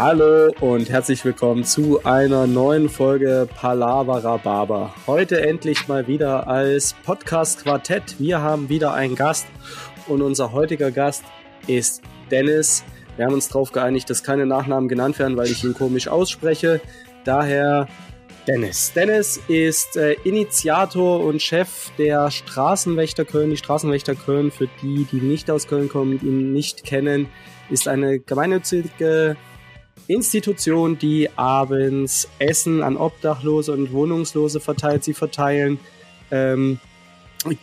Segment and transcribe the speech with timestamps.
[0.00, 4.94] Hallo und herzlich willkommen zu einer neuen Folge Palavra Baba.
[5.08, 8.14] Heute endlich mal wieder als Podcast Quartett.
[8.20, 9.48] Wir haben wieder einen Gast
[10.06, 11.24] und unser heutiger Gast
[11.66, 12.00] ist
[12.30, 12.84] Dennis.
[13.16, 16.80] Wir haben uns darauf geeinigt, dass keine Nachnamen genannt werden, weil ich ihn komisch ausspreche.
[17.24, 17.88] Daher
[18.46, 18.92] Dennis.
[18.94, 23.50] Dennis ist äh, Initiator und Chef der Straßenwächter Köln.
[23.50, 27.26] Die Straßenwächter Köln, für die, die nicht aus Köln kommen, und ihn nicht kennen,
[27.68, 29.36] ist eine gemeinnützige
[30.08, 35.04] Institution, die abends Essen an Obdachlose und Wohnungslose verteilt.
[35.04, 35.78] Sie verteilen
[36.30, 36.80] ähm,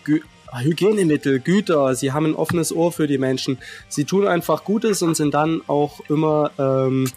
[0.03, 0.21] Gü
[0.53, 1.95] Hygienemittel, Güter.
[1.95, 3.57] Sie haben ein offenes Ohr für die Menschen.
[3.89, 7.09] Sie tun einfach Gutes und sind dann auch immer ähm,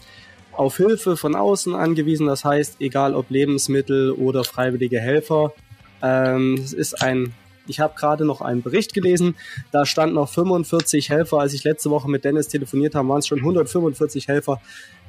[0.51, 2.27] auf Hilfe von außen angewiesen.
[2.27, 5.53] Das heißt, egal ob Lebensmittel oder freiwillige Helfer.
[6.01, 7.33] Ähm, es ist ein
[7.69, 9.35] ich habe gerade noch einen Bericht gelesen,
[9.71, 11.39] da stand noch 45 Helfer.
[11.39, 14.59] Als ich letzte Woche mit Dennis telefoniert habe, waren es schon 145 Helfer.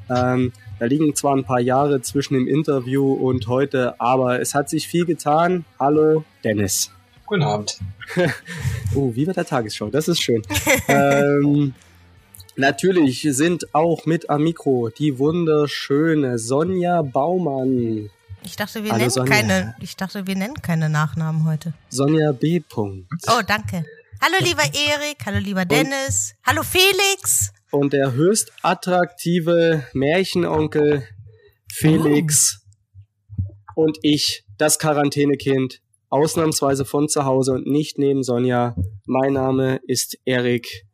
[0.08, 4.70] Ähm, da liegen zwar ein paar Jahre zwischen dem Interview und heute, aber es hat
[4.70, 5.64] sich viel getan.
[5.78, 6.90] Hallo, Dennis.
[7.26, 7.78] Guten Abend.
[8.94, 10.42] oh, wie bei der Tagesschau, das ist schön.
[10.88, 11.74] ähm,
[12.56, 18.10] natürlich sind auch mit am Mikro die wunderschöne Sonja Baumann.
[18.42, 19.32] Ich dachte, wir Hallo, nennen Sonja.
[19.32, 21.74] keine, ich dachte, wir nennen keine Nachnamen heute.
[21.90, 22.62] Sonja B.
[22.74, 23.84] Oh, danke.
[24.22, 27.52] Hallo lieber Erik, hallo lieber Dennis, und, hallo Felix.
[27.70, 31.04] Und der höchst attraktive Märchenonkel
[31.72, 32.66] Felix
[33.76, 33.82] oh.
[33.82, 38.74] und ich, das Quarantänekind, ausnahmsweise von zu Hause und nicht neben Sonja.
[39.06, 40.84] Mein Name ist Erik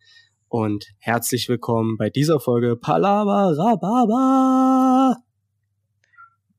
[0.49, 5.17] und herzlich willkommen bei dieser Folge Palava Rababa.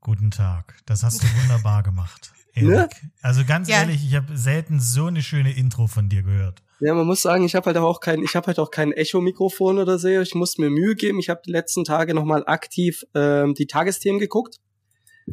[0.01, 0.77] Guten Tag.
[0.87, 2.31] Das hast du wunderbar gemacht.
[2.59, 2.73] Ne?
[2.73, 3.03] Erik.
[3.03, 3.11] Ne?
[3.21, 3.81] Also ganz ja.
[3.81, 6.63] ehrlich, ich habe selten so eine schöne Intro von dir gehört.
[6.79, 9.79] Ja, man muss sagen, ich habe halt auch kein, ich habe halt auch kein Echo-Mikrofon
[9.79, 10.07] oder so.
[10.07, 11.19] Ich musste mir Mühe geben.
[11.19, 14.59] Ich habe die letzten Tage nochmal aktiv ähm, die Tagesthemen geguckt.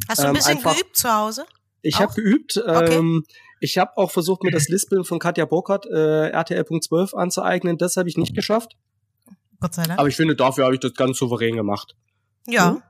[0.09, 1.45] Hast du ein ähm, bisschen einfach, geübt zu Hause?
[1.83, 2.57] Ich habe geübt.
[2.57, 2.95] Okay.
[2.95, 3.25] Ähm,
[3.61, 7.77] ich habe auch versucht, mir das Lispeln von Katja Burkhardt äh, RTL.12 anzueignen.
[7.77, 8.77] Das habe ich nicht geschafft.
[9.61, 9.99] Gott sei Dank.
[9.99, 11.95] Aber ich finde, dafür habe ich das ganz souverän gemacht.
[12.47, 12.71] Ja.
[12.71, 12.83] Hm?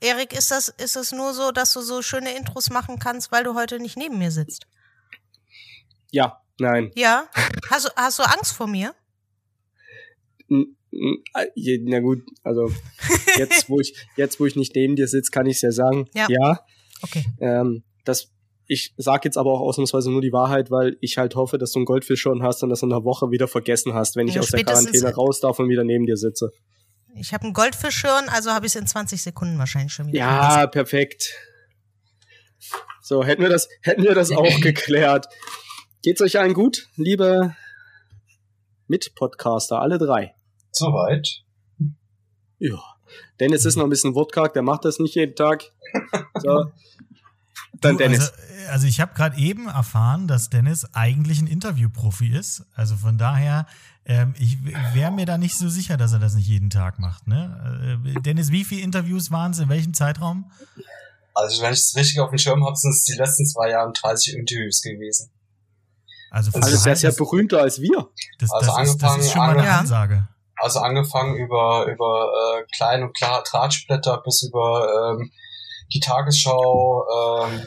[0.00, 3.44] Erik, ist das, ist es nur so, dass du so schöne Intros machen kannst, weil
[3.44, 4.66] du heute nicht neben mir sitzt?
[6.10, 6.90] Ja, nein.
[6.94, 7.28] Ja?
[7.70, 8.94] Hast du, hast du Angst vor mir?
[10.48, 12.70] Na gut, also
[13.36, 16.08] jetzt, wo ich, jetzt, wo ich nicht neben dir sitze, kann ich es ja sagen.
[16.14, 16.26] Ja.
[16.28, 16.60] ja.
[17.02, 17.24] Okay.
[17.40, 18.32] Ähm, das,
[18.66, 21.80] ich sage jetzt aber auch ausnahmsweise nur die Wahrheit, weil ich halt hoffe, dass du
[21.80, 24.40] einen Goldfisch schon hast und das in einer Woche wieder vergessen hast, wenn ich ja,
[24.40, 26.50] aus der Quarantäne raus darf und wieder neben dir sitze.
[27.14, 30.18] Ich habe einen Goldfischhirn, also habe ich es in 20 Sekunden wahrscheinlich schon wieder.
[30.18, 30.70] Ja, vergessen.
[30.70, 31.34] perfekt.
[33.00, 35.26] So, hätten wir das, hätten wir das auch geklärt.
[36.06, 37.56] Geht's euch allen gut, liebe
[38.86, 40.36] Mitpodcaster, alle drei?
[40.70, 41.42] Soweit.
[42.60, 42.78] Ja.
[43.40, 45.64] Dennis ist noch ein bisschen wortkarg, der macht das nicht jeden Tag.
[46.36, 46.70] So.
[47.80, 48.30] Dann Dennis.
[48.30, 52.64] Also, also ich habe gerade eben erfahren, dass Dennis eigentlich ein Interviewprofi ist.
[52.76, 53.66] Also von daher
[54.04, 54.58] ähm, ich
[54.94, 57.26] wäre mir da nicht so sicher, dass er das nicht jeden Tag macht.
[57.26, 57.98] Ne?
[58.06, 59.58] Äh, Dennis, wie viele Interviews waren es?
[59.58, 60.52] In welchem Zeitraum?
[61.34, 63.92] Also, wenn ich es richtig auf dem Schirm habe, sind es die letzten zwei Jahre
[63.92, 65.32] 30 Interviews gewesen.
[66.36, 68.10] Also, also der ist ja berühmter als wir.
[68.38, 70.28] Das, also das, ist, das ist schon mal eine Ansage.
[70.56, 72.30] Also angefangen über, über
[72.60, 75.32] äh, Klein- und klare Drahtsplitter bis über ähm,
[75.94, 77.06] die Tagesschau,
[77.40, 77.66] ähm,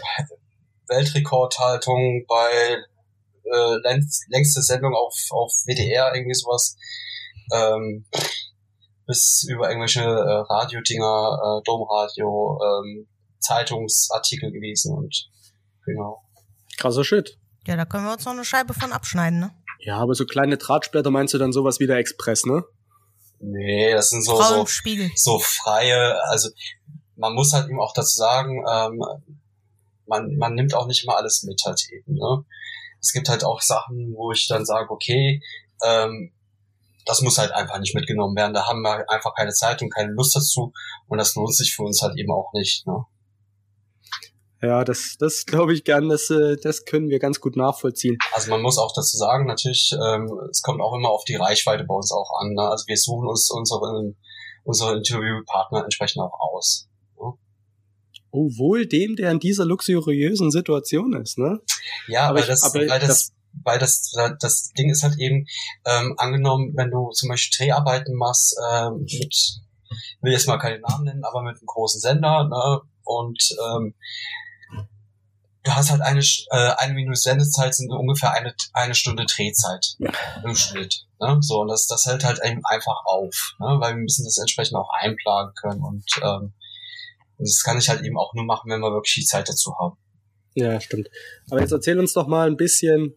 [0.87, 2.77] Weltrekordhaltung bei
[3.43, 6.77] äh, längste Sendung auf, auf WDR, irgendwie sowas,
[7.51, 8.05] ähm,
[9.07, 13.07] bis über irgendwelche äh, Radiodinger, äh, Domradio, ähm,
[13.39, 15.27] Zeitungsartikel gewesen und
[15.83, 16.21] genau.
[16.77, 17.38] Krasser Shit.
[17.67, 19.51] Ja, da können wir uns noch eine Scheibe von abschneiden, ne?
[19.79, 22.63] Ja, aber so kleine Drahtsplitter meinst du dann sowas wie der Express, ne?
[23.39, 24.65] Nee, das sind so, so,
[25.15, 26.49] so freie, also
[27.15, 29.01] man muss halt eben auch dazu sagen, ähm,
[30.05, 32.43] man, man nimmt auch nicht immer alles mit halt eben, ne?
[33.01, 35.41] es gibt halt auch Sachen, wo ich dann sage, okay,
[35.83, 36.33] ähm,
[37.05, 38.53] das muss halt einfach nicht mitgenommen werden.
[38.53, 40.73] Da haben wir einfach keine Zeit und keine Lust dazu
[41.07, 42.85] und das lohnt sich für uns halt eben auch nicht.
[42.85, 43.05] Ne?
[44.61, 48.17] Ja, das, das glaube ich gern, das, äh, das können wir ganz gut nachvollziehen.
[48.33, 51.85] Also man muss auch dazu sagen, natürlich, ähm, es kommt auch immer auf die Reichweite
[51.85, 52.53] bei uns auch an.
[52.53, 52.63] Ne?
[52.63, 54.13] Also wir suchen uns unsere,
[54.65, 56.89] unsere Interviewpartner entsprechend auch aus.
[58.31, 61.59] Oh, wohl dem, der in dieser luxuriösen Situation ist, ne?
[62.07, 63.33] Ja, aber, aber, das, aber weil das, das,
[63.63, 65.47] weil das, das Ding ist halt eben,
[65.85, 69.35] ähm, angenommen, wenn du zum Beispiel Dreharbeiten machst, ähm, mit,
[70.21, 72.81] will jetzt mal keine Namen nennen, aber mit einem großen Sender, ne?
[73.03, 73.95] Und ähm,
[75.69, 80.11] du hast halt eine, äh, eine Minute Sendezeit sind ungefähr eine, eine Stunde Drehzeit ja.
[80.43, 81.05] im Schnitt.
[81.19, 81.37] Ne?
[81.41, 83.77] So, und das, das hält halt eben einfach auf, ne?
[83.79, 86.53] weil wir müssen das entsprechend auch einplanen können und ähm,
[87.37, 89.97] das kann ich halt eben auch nur machen, wenn wir wirklich die Zeit dazu haben.
[90.55, 91.09] Ja, stimmt.
[91.49, 93.15] Aber jetzt erzähl uns doch mal ein bisschen,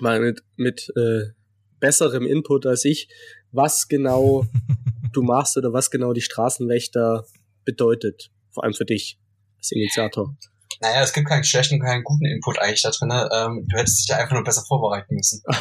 [0.00, 1.32] mal mit, mit äh,
[1.78, 3.08] besserem Input als ich,
[3.52, 4.46] was genau
[5.12, 7.26] du machst oder was genau die Straßenwächter
[7.64, 8.30] bedeutet.
[8.52, 9.20] Vor allem für dich
[9.58, 10.34] als Initiator.
[10.80, 13.10] Naja, es gibt keinen schlechten und keinen guten Input eigentlich da drin.
[13.10, 15.42] Ähm, du hättest dich ja einfach nur besser vorbereiten müssen.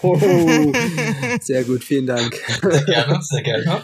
[0.00, 0.72] Oh,
[1.40, 2.34] sehr gut, vielen Dank.
[2.62, 3.82] Sehr gerne, sehr gerne.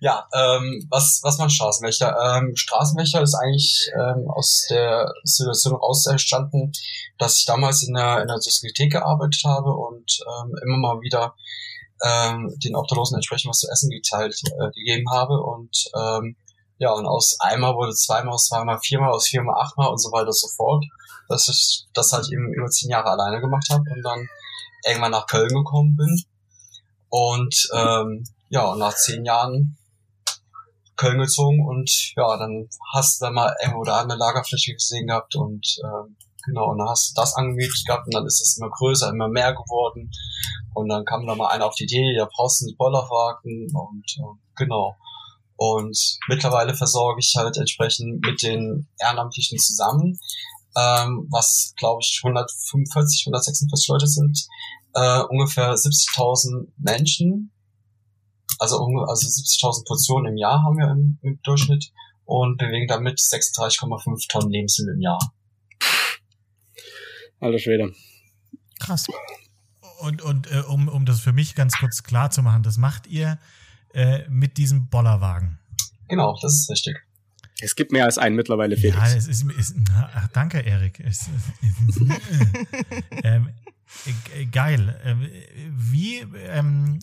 [0.00, 2.16] Ja, ähm, was, was man Straßenwächter?
[2.36, 6.72] Ähm, Straßenwächter ist eigentlich ähm, aus der Situation raus entstanden,
[7.18, 11.34] dass ich damals in der, in der Diskothek gearbeitet habe und ähm, immer mal wieder
[12.04, 16.36] ähm, den Obdachlosen entsprechend was zu essen geteilt äh, gegeben habe und ähm,
[16.78, 20.28] ja, und aus einmal wurde zweimal, aus zweimal, viermal, aus viermal, achtmal und so weiter
[20.28, 20.84] und so fort.
[21.28, 24.28] Dass ich das halt eben über zehn Jahre alleine gemacht habe und dann
[24.86, 26.22] irgendwann nach Köln gekommen bin.
[27.10, 29.76] Und ähm, ja, nach zehn Jahren
[30.96, 35.36] Köln gezogen und ja, dann hast du da mal irgendwo da eine Lagerfläche gesehen gehabt
[35.36, 38.68] und ähm, genau, und dann hast du das angemietet gehabt und dann ist es immer
[38.68, 40.10] größer, immer mehr geworden
[40.74, 44.04] und dann kam da mal einer auf die Idee, ja, brauchst du einen Bollerwagen und
[44.18, 44.96] äh, genau.
[45.58, 50.18] Und mittlerweile versorge ich halt entsprechend mit den Ehrenamtlichen zusammen,
[50.76, 54.46] ähm, was glaube ich 145, 146 Leute sind,
[54.94, 57.52] äh, ungefähr 70.000 Menschen
[58.58, 58.76] also,
[59.06, 61.92] also 70.000 Portionen im Jahr haben wir im, im Durchschnitt
[62.24, 65.18] und bewegen damit 36,5 Tonnen Lebensmittel im Jahr.
[67.40, 67.94] Alter Schwede.
[68.80, 69.06] Krass.
[70.00, 73.06] Und, und äh, um, um das für mich ganz kurz klar zu machen, das macht
[73.06, 73.38] ihr
[73.92, 75.58] äh, mit diesem Bollerwagen.
[76.08, 76.96] Genau, das ist richtig.
[77.60, 78.96] Es gibt mehr als einen mittlerweile, Felix.
[78.96, 81.00] Ja, es ist, ist ach, danke, Erik.
[81.00, 81.28] Es,
[83.24, 83.48] ähm,
[84.36, 85.00] äh, geil.
[85.04, 85.28] Ähm,
[85.76, 87.00] wie, ähm,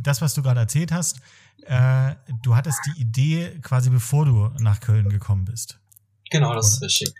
[0.00, 1.18] das, was du gerade erzählt hast,
[1.66, 5.78] äh, du hattest die Idee quasi bevor du nach Köln gekommen bist.
[6.30, 6.74] Genau, das Oder?
[6.74, 7.14] ist richtig.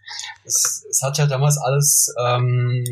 [0.45, 2.85] Es, es hat ja damals alles, ähm,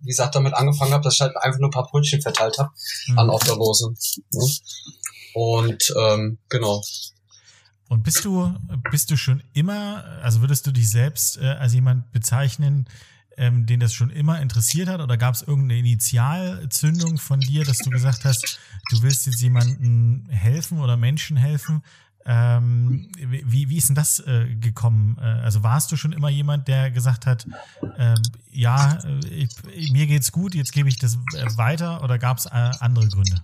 [0.00, 2.70] wie gesagt, damit angefangen habe, dass ich halt einfach nur ein paar Brötchen verteilt habe
[3.08, 3.18] mhm.
[3.18, 3.96] an Obdachlosen.
[4.32, 4.50] Ne?
[5.34, 6.82] Und ähm, genau.
[7.88, 8.54] Und bist du,
[8.90, 12.88] bist du schon immer, also würdest du dich selbst äh, als jemand bezeichnen,
[13.36, 15.00] ähm, den das schon immer interessiert hat?
[15.00, 18.58] Oder gab es irgendeine Initialzündung von dir, dass du gesagt hast,
[18.90, 21.82] du willst jetzt jemandem helfen oder Menschen helfen?
[22.24, 25.18] Ähm, wie, wie ist denn das äh, gekommen?
[25.20, 27.46] Äh, also warst du schon immer jemand, der gesagt hat,
[27.98, 28.98] ähm, ja,
[29.28, 29.48] ich,
[29.92, 33.42] mir geht's gut, jetzt gebe ich das äh, weiter oder gab es äh, andere Gründe?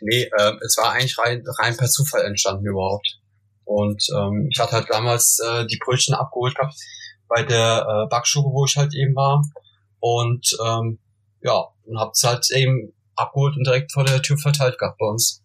[0.00, 3.18] Nee, äh, es war eigentlich rein, rein per Zufall entstanden überhaupt.
[3.64, 6.74] Und ähm, ich hatte halt damals äh, die Brötchen abgeholt gehabt
[7.28, 9.44] bei der äh, Backstube, wo ich halt eben war.
[10.00, 10.98] Und ähm,
[11.42, 15.42] ja, und hab's halt eben abgeholt und direkt vor der Tür verteilt gehabt bei uns.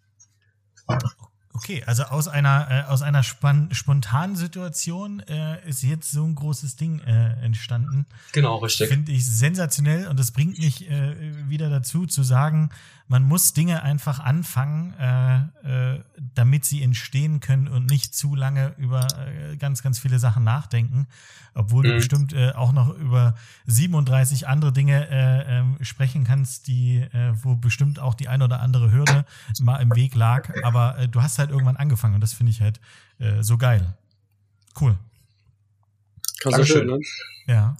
[1.55, 6.75] Okay, also aus einer äh, aus einer spontanen Situation äh, ist jetzt so ein großes
[6.75, 8.05] Ding äh, entstanden.
[8.33, 8.89] Genau, richtig.
[8.89, 11.15] Finde ich sensationell und das bringt mich äh,
[11.47, 12.71] wieder dazu zu sagen,
[13.07, 15.99] man muss Dinge einfach anfangen, äh, äh,
[16.33, 21.07] damit sie entstehen können und nicht zu lange über äh, ganz, ganz viele Sachen nachdenken.
[21.53, 21.89] Obwohl mhm.
[21.89, 23.35] du bestimmt äh, auch noch über
[23.67, 28.59] 37 andere Dinge äh, äh, sprechen kannst, die, äh, wo bestimmt auch die eine oder
[28.59, 29.25] andere Hürde
[29.61, 30.51] mal im Weg lag.
[30.63, 32.79] Aber äh, du hast halt irgendwann angefangen und das finde ich halt
[33.19, 33.95] äh, so geil.
[34.79, 34.97] Cool.
[36.43, 36.87] Dankeschön.
[36.87, 36.99] Ne?
[37.47, 37.77] Ja.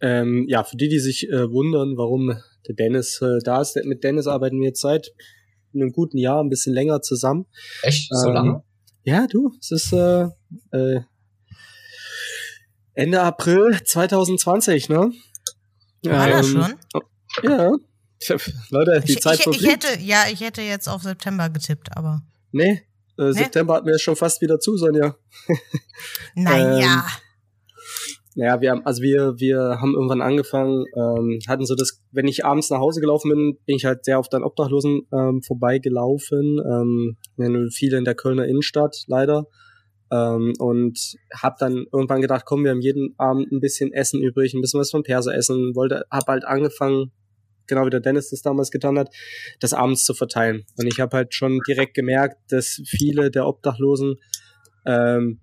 [0.00, 2.36] Ähm, ja, für die, die sich äh, wundern, warum
[2.68, 3.76] der Dennis äh, da ist.
[3.84, 5.12] Mit Dennis arbeiten wir jetzt seit
[5.74, 7.46] einem guten Jahr, ein bisschen länger zusammen.
[7.82, 8.08] Echt?
[8.10, 8.62] So ähm, lange?
[9.04, 10.26] Ja, du, es ist äh,
[10.72, 11.00] äh,
[12.94, 15.12] Ende April 2020, ne?
[16.02, 16.74] War ähm, das schon?
[17.42, 17.72] Ja.
[18.70, 22.22] Leute, die ich, Zeit ich, ich hätte, Ja, ich hätte jetzt auf September getippt, aber.
[22.52, 22.82] Nee,
[23.18, 23.32] äh, nee?
[23.32, 25.16] September hatten wir schon fast wieder zu, Sonja.
[26.34, 26.96] naja.
[26.96, 27.02] ähm,
[28.36, 32.44] naja, wir haben, also wir, wir haben irgendwann angefangen, ähm, hatten so das, wenn ich
[32.44, 36.60] abends nach Hause gelaufen bin, bin ich halt sehr oft an Obdachlosen ähm, vorbeigelaufen.
[36.70, 39.46] Ähm, viele in der Kölner Innenstadt, leider.
[40.12, 40.98] Ähm, und
[41.34, 44.80] hab dann irgendwann gedacht, komm, wir haben jeden Abend ein bisschen Essen übrig, ein bisschen
[44.80, 45.74] was von Perser essen.
[45.74, 47.12] Wollte, hab halt angefangen,
[47.66, 49.08] genau wie der Dennis das damals getan hat,
[49.60, 50.66] das abends zu verteilen.
[50.76, 54.16] Und ich habe halt schon direkt gemerkt, dass viele der Obdachlosen
[54.84, 55.40] ähm,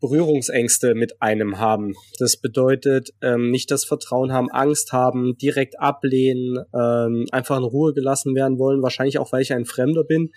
[0.00, 1.94] Berührungsängste mit einem haben.
[2.18, 7.92] Das bedeutet, ähm, nicht das Vertrauen haben, Angst haben, direkt ablehnen, ähm, einfach in Ruhe
[7.94, 10.30] gelassen werden wollen, wahrscheinlich auch, weil ich ein Fremder bin.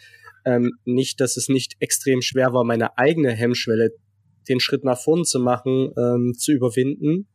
[0.45, 3.91] Ähm, nicht, dass es nicht extrem schwer war, meine eigene Hemmschwelle
[4.47, 7.27] den Schritt nach vorn zu machen, ähm, zu überwinden.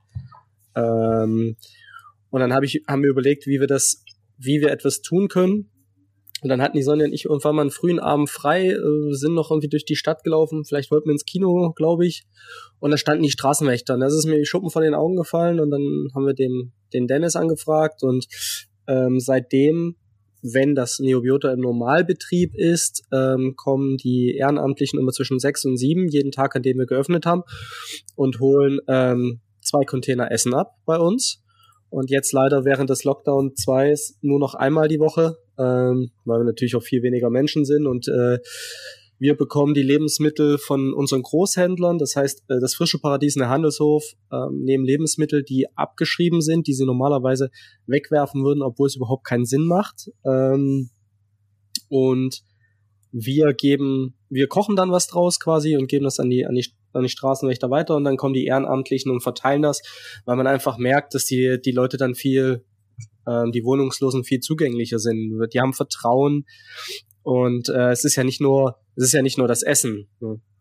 [0.75, 1.57] Ähm,
[2.31, 4.05] und dann hab ich, haben wir überlegt, wie wir das,
[4.39, 5.71] wie wir etwas tun können.
[6.45, 9.33] Und dann hatten die Sonja und ich irgendwann mal einen frühen Abend frei, äh, sind
[9.33, 10.67] noch irgendwie durch die Stadt gelaufen.
[10.67, 12.27] Vielleicht wollten wir ins Kino, glaube ich.
[12.81, 13.95] Und da standen die Straßenwächter.
[13.95, 15.59] Und das ist mir die Schuppen von den Augen gefallen.
[15.59, 18.03] Und dann haben wir den, den Dennis angefragt.
[18.03, 18.27] Und
[18.87, 19.97] ähm, seitdem
[20.43, 26.09] wenn das Neobiota im Normalbetrieb ist, ähm, kommen die Ehrenamtlichen immer zwischen sechs und sieben
[26.09, 27.45] jeden Tag, an dem wir geöffnet haben,
[28.15, 31.43] und holen ähm, zwei Container Essen ab bei uns.
[31.89, 36.45] Und jetzt leider während des Lockdown 2 nur noch einmal die Woche, ähm, weil wir
[36.45, 38.39] natürlich auch viel weniger Menschen sind und äh,
[39.19, 41.99] wir bekommen die Lebensmittel von unseren Großhändlern.
[41.99, 46.67] Das heißt, äh, das frische Paradies in der Handelshof ähm, nehmen Lebensmittel, die abgeschrieben sind,
[46.67, 47.51] die sie normalerweise
[47.87, 50.11] wegwerfen würden, obwohl es überhaupt keinen Sinn macht.
[50.25, 50.91] Ähm,
[51.89, 52.43] und
[53.13, 56.67] wir geben, wir kochen dann was draus quasi und geben das an die, an die,
[56.93, 59.81] an die Straßenwächter weiter und dann kommen die Ehrenamtlichen und verteilen das,
[60.25, 62.65] weil man einfach merkt, dass die, die Leute dann viel,
[63.27, 65.39] ähm, die Wohnungslosen viel zugänglicher sind.
[65.53, 66.47] Die haben Vertrauen
[67.23, 70.09] und äh, es ist ja nicht nur, es ist ja nicht nur das Essen.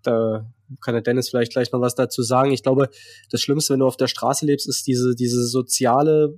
[0.04, 0.50] Da
[0.82, 2.52] kann der Dennis vielleicht gleich noch was dazu sagen.
[2.52, 2.90] Ich glaube,
[3.30, 6.36] das Schlimmste, wenn du auf der Straße lebst, ist diese, diese soziale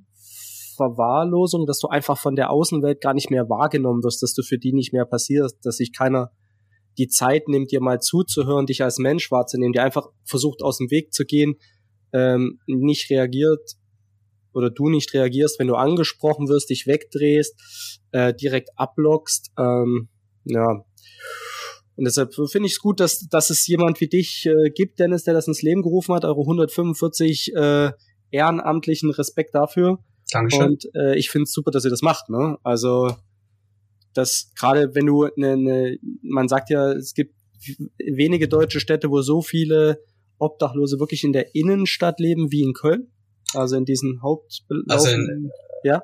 [0.75, 4.57] Verwahrlosung, dass du einfach von der Außenwelt gar nicht mehr wahrgenommen wirst, dass du für
[4.57, 6.31] die nicht mehr passierst, dass sich keiner
[6.97, 10.89] die Zeit nimmt, dir mal zuzuhören, dich als Mensch wahrzunehmen, der einfach versucht, aus dem
[10.91, 11.55] Weg zu gehen,
[12.13, 13.75] ähm, nicht reagiert
[14.55, 19.51] oder du nicht reagierst, wenn du angesprochen wirst, dich wegdrehst, äh, direkt ablockst.
[19.57, 20.09] Ähm,
[20.45, 20.85] ja.
[21.97, 25.23] Und deshalb finde ich es gut, dass, dass es jemand wie dich äh, gibt, Dennis,
[25.23, 27.91] der das ins Leben gerufen hat, eure 145 äh,
[28.31, 29.99] ehrenamtlichen Respekt dafür.
[30.31, 30.67] Dankeschön.
[30.67, 32.29] Und äh, ich finde es super, dass ihr das macht.
[32.29, 32.57] Ne?
[32.63, 33.11] Also
[34.13, 37.35] das gerade wenn du eine, ne, man sagt ja, es gibt
[37.97, 40.01] wenige deutsche Städte, wo so viele
[40.37, 43.11] Obdachlose wirklich in der Innenstadt leben wie in Köln.
[43.53, 45.51] Also in diesen Haupt also in,
[45.83, 46.01] ja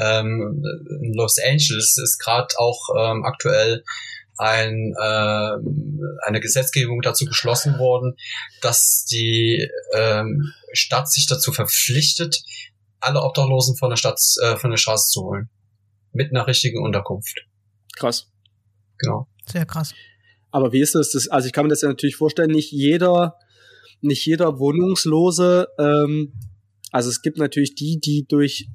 [0.00, 0.62] ähm,
[1.02, 3.84] in Los Angeles ist gerade auch ähm, aktuell
[4.38, 8.16] ein, äh, eine Gesetzgebung dazu beschlossen worden,
[8.60, 12.42] dass die ähm, Stadt sich dazu verpflichtet,
[13.00, 15.50] alle Obdachlosen von der Stadt äh, von der Straße zu holen.
[16.12, 17.46] Mit einer richtigen Unterkunft.
[17.96, 18.30] Krass.
[18.98, 19.28] Genau.
[19.46, 19.94] Sehr krass.
[20.50, 21.12] Aber wie ist das?
[21.12, 23.38] das also ich kann mir das ja natürlich vorstellen, nicht jeder,
[24.00, 26.32] nicht jeder Wohnungslose, ähm,
[26.92, 28.68] also es gibt natürlich die, die durch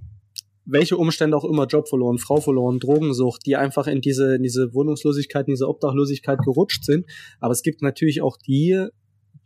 [0.66, 4.74] welche Umstände auch immer, Job verloren, Frau verloren, Drogensucht, die einfach in diese, in diese
[4.74, 7.06] Wohnungslosigkeit, in diese Obdachlosigkeit gerutscht sind.
[7.40, 8.88] Aber es gibt natürlich auch die,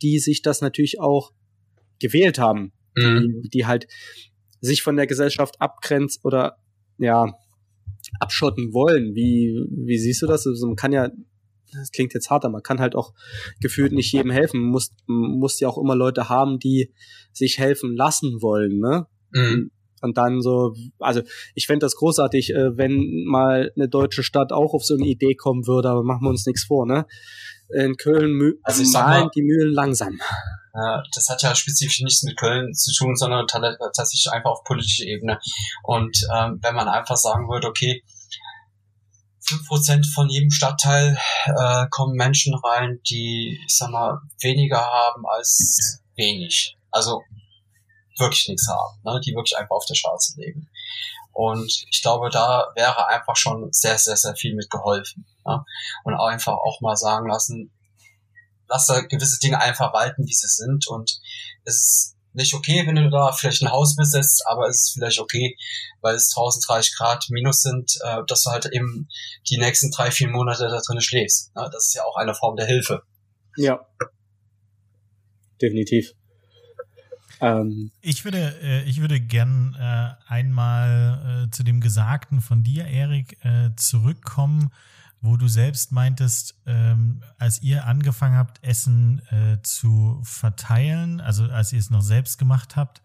[0.02, 1.32] die sich das natürlich auch
[2.00, 3.42] gewählt haben, mhm.
[3.42, 3.86] die, die halt
[4.60, 6.56] sich von der Gesellschaft abgrenzt oder
[6.98, 7.32] ja,
[8.18, 9.14] abschotten wollen.
[9.14, 10.46] Wie, wie siehst du das?
[10.46, 11.10] Also man kann ja,
[11.72, 13.12] das klingt jetzt harter, man kann halt auch
[13.60, 14.60] gefühlt nicht jedem helfen.
[14.60, 16.92] Man muss, muss ja auch immer Leute haben, die
[17.32, 19.06] sich helfen lassen wollen, ne?
[19.30, 19.70] Mhm.
[20.02, 21.22] Und dann so, also
[21.54, 25.34] ich fände das großartig, äh, wenn mal eine deutsche Stadt auch auf so eine Idee
[25.34, 27.06] kommen würde, aber machen wir uns nichts vor, ne?
[27.68, 30.20] In Köln mü also malen mal, die Mühlen langsam.
[30.74, 35.06] Ja, das hat ja spezifisch nichts mit Köln zu tun, sondern tatsächlich einfach auf politischer
[35.06, 35.38] Ebene.
[35.84, 38.02] Und ähm, wenn man einfach sagen würde, okay,
[39.44, 45.24] fünf Prozent von jedem Stadtteil äh, kommen Menschen rein, die, ich sag mal, weniger haben
[45.26, 46.76] als wenig.
[46.90, 47.22] Also
[48.18, 49.20] wirklich nichts haben, ne?
[49.24, 50.68] die wirklich einfach auf der Straße leben.
[51.32, 55.26] Und ich glaube, da wäre einfach schon sehr, sehr, sehr viel mit geholfen.
[55.46, 55.64] Ne?
[56.04, 57.72] Und auch einfach auch mal sagen lassen,
[58.68, 60.86] lass da gewisse Dinge einfach walten, wie sie sind.
[60.88, 61.20] Und
[61.64, 65.20] es ist nicht okay, wenn du da vielleicht ein Haus besetzt, aber es ist vielleicht
[65.20, 65.56] okay,
[66.00, 69.08] weil es 1030 Grad minus sind, äh, dass du halt eben
[69.48, 71.54] die nächsten drei, vier Monate da drin schläfst.
[71.54, 71.68] Ne?
[71.72, 73.02] Das ist ja auch eine Form der Hilfe.
[73.56, 73.80] Ja.
[75.60, 76.12] Definitiv.
[77.40, 82.86] Ähm, ich würde, äh, ich würde gern äh, einmal äh, zu dem Gesagten von dir,
[82.86, 84.70] Erik, äh, zurückkommen,
[85.22, 91.72] wo du selbst meintest, ähm, als ihr angefangen habt, Essen äh, zu verteilen, also als
[91.72, 93.02] ihr es noch selbst gemacht habt,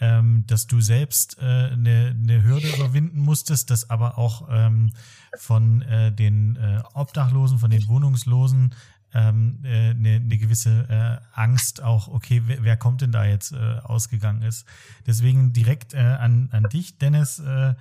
[0.00, 4.92] ähm, dass du selbst äh, eine, eine Hürde überwinden musstest, dass aber auch ähm,
[5.36, 8.74] von äh, den äh, Obdachlosen, von den Wohnungslosen
[9.12, 13.52] ähm, äh, eine, eine gewisse äh, Angst auch, okay, wer, wer kommt denn da jetzt
[13.52, 14.66] äh, ausgegangen ist.
[15.06, 17.74] Deswegen direkt äh, an, an dich, Dennis, äh,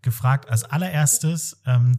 [0.00, 1.98] gefragt als allererstes, ähm,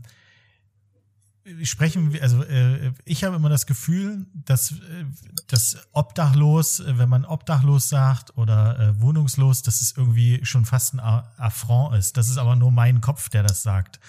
[1.63, 5.05] sprechen wir, also äh, ich habe immer das Gefühl, dass äh,
[5.47, 10.95] das obdachlos, äh, wenn man obdachlos sagt oder äh, wohnungslos, dass es irgendwie schon fast
[10.95, 12.17] ein Affront ist.
[12.17, 13.99] Das ist aber nur mein Kopf, der das sagt.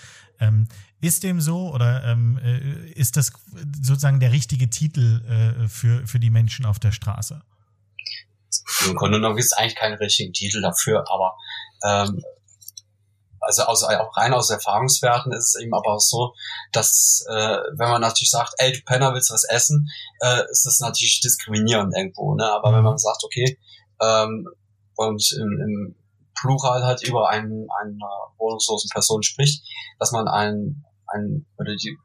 [0.41, 0.67] Ähm,
[1.01, 3.33] ist dem so oder ähm, äh, ist das
[3.83, 7.43] sozusagen der richtige Titel äh, für, für die Menschen auf der Straße?
[8.87, 11.37] Im Grunde genommen gibt es eigentlich keinen richtigen Titel dafür, aber
[11.85, 12.23] ähm,
[13.47, 16.35] also aus, auch rein aus Erfahrungswerten ist es eben aber auch so,
[16.73, 19.89] dass äh, wenn man natürlich sagt, ey, du Penner, willst was essen,
[20.21, 22.35] äh, ist das natürlich diskriminierend irgendwo.
[22.35, 22.45] Ne?
[22.45, 23.59] Aber wenn man sagt, okay,
[24.03, 24.49] ähm,
[24.97, 25.97] und im, im
[26.39, 28.01] Plural halt über einen, einen
[28.39, 29.63] wohnungslosen Person spricht,
[29.99, 31.97] dass man einen, einen oder die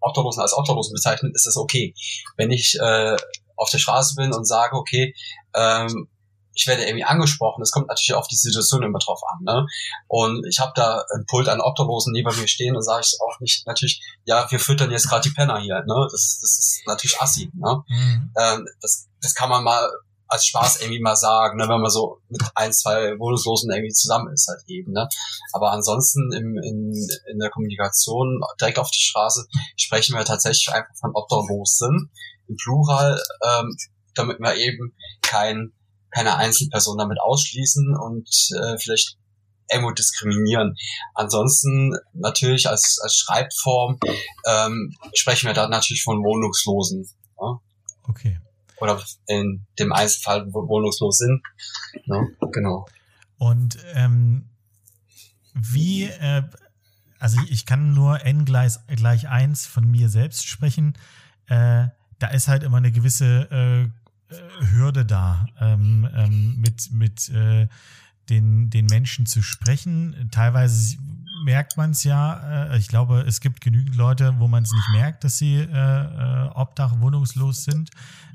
[0.00, 1.94] Obdachlosen als Obdachlosen bezeichnet, ist das okay.
[2.36, 3.16] Wenn ich äh,
[3.56, 5.14] auf der Straße bin und sage, okay,
[5.54, 6.08] ähm,
[6.54, 7.62] ich werde irgendwie angesprochen.
[7.62, 9.44] Es kommt natürlich auf die Situation immer drauf an.
[9.44, 9.66] Ne?
[10.08, 13.40] Und ich habe da ein Pult an Obdachlosen neben mir stehen und sage ich auch
[13.40, 15.82] nicht natürlich, ja, wir füttern jetzt gerade die Penner hier.
[15.86, 16.08] Ne?
[16.10, 17.50] Das, das ist natürlich assi.
[17.54, 17.82] Ne?
[17.88, 18.32] Mhm.
[18.38, 19.88] Ähm, das, das kann man mal
[20.32, 24.32] als Spaß irgendwie mal sagen, ne, wenn man so mit ein, zwei Wohnungslosen irgendwie zusammen
[24.32, 24.92] ist halt eben.
[24.92, 25.06] Ne?
[25.52, 26.94] Aber ansonsten im, in,
[27.30, 32.10] in der Kommunikation direkt auf die Straße sprechen wir tatsächlich einfach von Obdachlosen
[32.48, 33.76] im Plural, ähm,
[34.14, 35.74] damit wir eben kein
[36.12, 38.28] keine Einzelperson damit ausschließen und
[38.62, 39.16] äh, vielleicht
[39.70, 40.76] irgendwo diskriminieren.
[41.14, 43.98] Ansonsten natürlich als, als Schreibform
[44.46, 47.08] ähm, sprechen wir da natürlich von Wohnungslosen.
[47.40, 47.60] Ja?
[48.08, 48.38] Okay.
[48.80, 51.42] Oder in dem Einzelfall wohnungslos sind.
[52.04, 52.86] Ja, genau.
[53.38, 54.50] Und ähm,
[55.54, 56.42] wie, äh,
[57.18, 60.94] also ich kann nur n gleich, gleich 1 von mir selbst sprechen.
[61.46, 61.88] Äh,
[62.18, 64.01] da ist halt immer eine gewisse äh,
[64.72, 67.68] Hürde da, ähm, ähm, mit, mit äh,
[68.28, 70.28] den, den Menschen zu sprechen.
[70.30, 70.96] Teilweise
[71.44, 72.68] merkt man es ja.
[72.72, 75.66] Äh, ich glaube, es gibt genügend Leute, wo man es nicht merkt, dass sie äh,
[75.66, 77.90] äh, obdach, wohnungslos sind.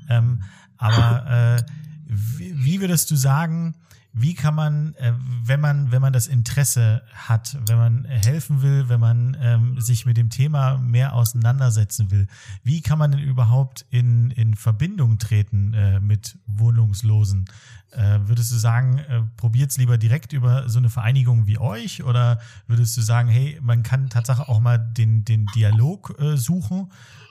[0.08, 0.42] Ähm,
[0.76, 1.62] aber äh,
[2.08, 3.74] wie, wie würdest du sagen,
[4.12, 5.12] wie kann man, äh,
[5.44, 10.06] wenn man, wenn man das Interesse hat, wenn man helfen will, wenn man ähm, sich
[10.06, 12.26] mit dem Thema mehr auseinandersetzen will,
[12.64, 17.44] wie kann man denn überhaupt in, in Verbindung treten äh, mit Wohnungslosen?
[17.92, 22.40] Äh, würdest du sagen, äh, probiert's lieber direkt über so eine Vereinigung wie euch oder
[22.66, 26.90] würdest du sagen, hey, man kann tatsächlich auch mal den, den Dialog äh, suchen?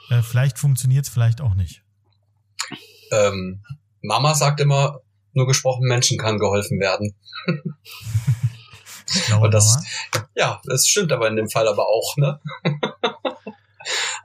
[0.10, 1.84] Äh, vielleicht funktioniert's, vielleicht auch nicht.
[3.12, 3.62] Ähm,
[4.01, 5.01] Mama sagt immer,
[5.33, 7.15] nur gesprochenen Menschen kann geholfen werden.
[9.41, 9.77] Und das,
[10.36, 12.39] ja, das stimmt aber in dem Fall aber auch, ne?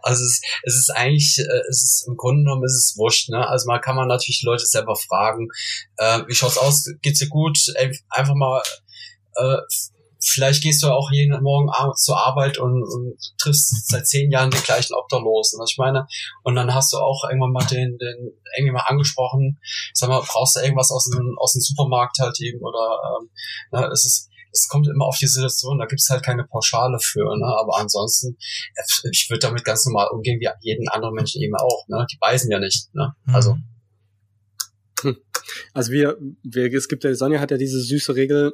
[0.03, 3.47] Also es, es ist eigentlich, äh, es ist im Grunde genommen ist es wurscht, ne?
[3.47, 5.49] Also man kann man natürlich Leute selber fragen,
[5.99, 7.59] äh, wie schaut's aus, geht's dir gut?
[8.09, 8.61] Einfach mal
[9.37, 9.59] äh,
[10.23, 14.59] vielleicht gehst du auch jeden Morgen zur Arbeit und, und triffst seit zehn Jahren die
[14.59, 16.07] gleichen Obdachlosen, was ich meine.
[16.43, 19.59] Und dann hast du auch irgendwann mal den, den irgendwie mal angesprochen,
[19.93, 23.31] sag mal, brauchst du irgendwas aus dem, aus dem Supermarkt halt eben oder ähm,
[23.73, 27.25] ne, es ist es kommt immer auf die Situation, da gibt's halt keine Pauschale für,
[27.25, 27.47] ne?
[27.59, 28.37] aber ansonsten,
[29.11, 32.07] ich würde damit ganz normal umgehen, wie jeden anderen Menschen eben auch, ne?
[32.13, 33.15] die beißen ja nicht, ne?
[33.25, 33.35] Mhm.
[33.35, 33.57] also
[35.01, 35.17] hm.
[35.73, 38.53] also wir, wir, es gibt ja, Sonja hat ja diese süße Regel,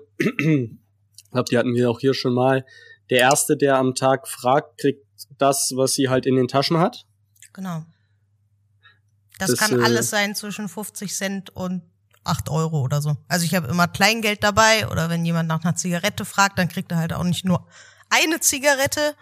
[1.31, 2.64] glaube, die hatten wir auch hier schon mal.
[3.11, 5.07] Der Erste, der am Tag fragt, kriegt
[5.38, 7.07] das, was sie halt in den Taschen hat.
[7.53, 7.85] Genau.
[9.38, 11.83] Das, das kann äh, alles sein zwischen 50 Cent und
[12.25, 13.17] 8 Euro oder so.
[13.29, 16.93] Also ich habe immer Kleingeld dabei oder wenn jemand nach einer Zigarette fragt, dann kriegt
[16.93, 17.67] er halt auch nicht nur
[18.11, 19.14] eine Zigarette.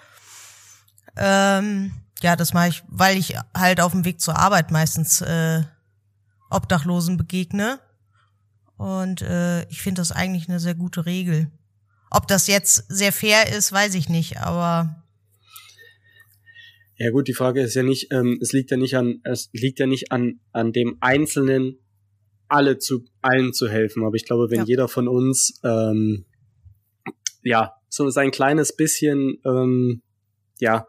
[1.16, 1.92] Ähm,
[2.23, 5.62] ja, das mache ich, weil ich halt auf dem Weg zur Arbeit meistens äh,
[6.51, 7.79] Obdachlosen begegne.
[8.77, 11.51] Und äh, ich finde das eigentlich eine sehr gute Regel.
[12.11, 15.03] Ob das jetzt sehr fair ist, weiß ich nicht, aber.
[16.99, 19.79] Ja gut, die Frage ist ja nicht, ähm, es liegt ja nicht an, es liegt
[19.79, 21.79] ja nicht an, an dem Einzelnen,
[22.49, 24.05] alle zu, allen zu helfen.
[24.05, 24.64] Aber ich glaube, wenn ja.
[24.64, 26.25] jeder von uns, ähm,
[27.42, 30.03] ja, so sein kleines bisschen, ähm,
[30.59, 30.87] ja,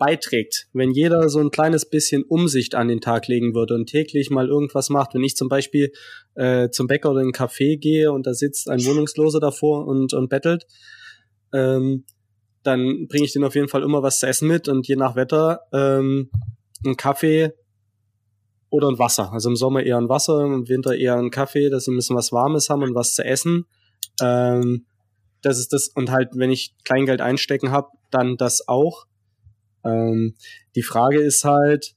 [0.00, 0.66] beiträgt.
[0.72, 4.48] Wenn jeder so ein kleines bisschen Umsicht an den Tag legen würde und täglich mal
[4.48, 5.92] irgendwas macht, wenn ich zum Beispiel
[6.34, 10.14] äh, zum Bäcker oder in einen Café gehe und da sitzt ein Wohnungsloser davor und,
[10.14, 10.66] und bettelt,
[11.52, 12.04] ähm,
[12.62, 15.16] dann bringe ich den auf jeden Fall immer was zu essen mit und je nach
[15.16, 16.30] Wetter ähm,
[16.84, 17.52] ein Kaffee
[18.70, 19.32] oder ein Wasser.
[19.32, 22.16] Also im Sommer eher ein Wasser, im Winter eher ein Kaffee, dass sie ein bisschen
[22.16, 23.66] was Warmes haben und was zu essen.
[24.22, 24.86] Ähm,
[25.42, 29.06] das ist das, und halt, wenn ich Kleingeld einstecken habe, dann das auch.
[29.84, 30.34] Ähm,
[30.74, 31.94] die Frage ist halt,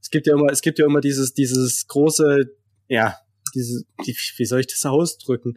[0.00, 2.50] es gibt ja immer, es gibt ja immer dieses, dieses große,
[2.88, 3.16] ja,
[3.54, 5.54] diese, die, wie soll ich das ausdrücken?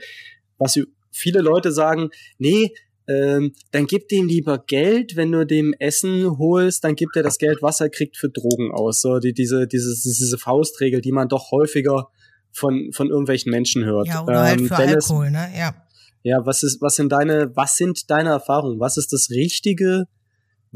[0.58, 0.80] Was
[1.12, 2.74] viele Leute sagen, nee,
[3.08, 7.38] ähm, dann gib dem lieber Geld, wenn du dem Essen holst, dann gibt er das
[7.38, 9.02] Geld, was er kriegt, für Drogen aus.
[9.02, 12.10] So die, diese, diese, diese Faustregel, die man doch häufiger
[12.52, 14.08] von, von irgendwelchen Menschen hört.
[14.08, 15.50] Ja, oder halt ähm, halt für Dennis, Alkohol, ne?
[15.58, 15.84] Ja.
[16.24, 18.80] Ja, was ist, was sind deine, was sind deine Erfahrungen?
[18.80, 20.06] Was ist das Richtige?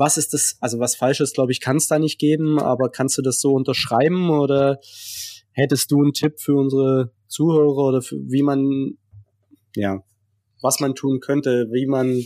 [0.02, 3.20] Was ist das, also was Falsches, glaube ich, kann es da nicht geben, aber kannst
[3.20, 4.80] du das so unterschreiben oder
[5.52, 8.98] hättest du einen Tipp für unsere Zuhörer oder für, wie man,
[9.76, 10.04] ja,
[10.60, 12.20] was man tun könnte, wie man,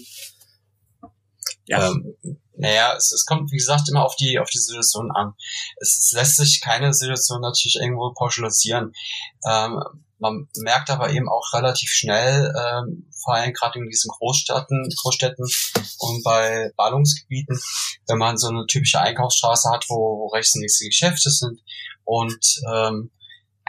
[1.66, 1.90] ja.
[1.90, 2.16] Ähm,
[2.56, 5.34] naja, es, es kommt, wie gesagt, immer auf die, auf die Situation an.
[5.76, 8.94] Es, es lässt sich keine Situation natürlich irgendwo pauschalisieren.
[9.46, 9.84] Ähm,
[10.26, 15.46] man merkt aber eben auch relativ schnell, ähm, vor allem gerade in diesen Großstädten, Großstädten
[16.00, 17.60] und bei Ballungsgebieten,
[18.08, 21.60] wenn man so eine typische Einkaufsstraße hat, wo, wo rechts nächste Geschäfte sind
[22.04, 23.12] und ähm,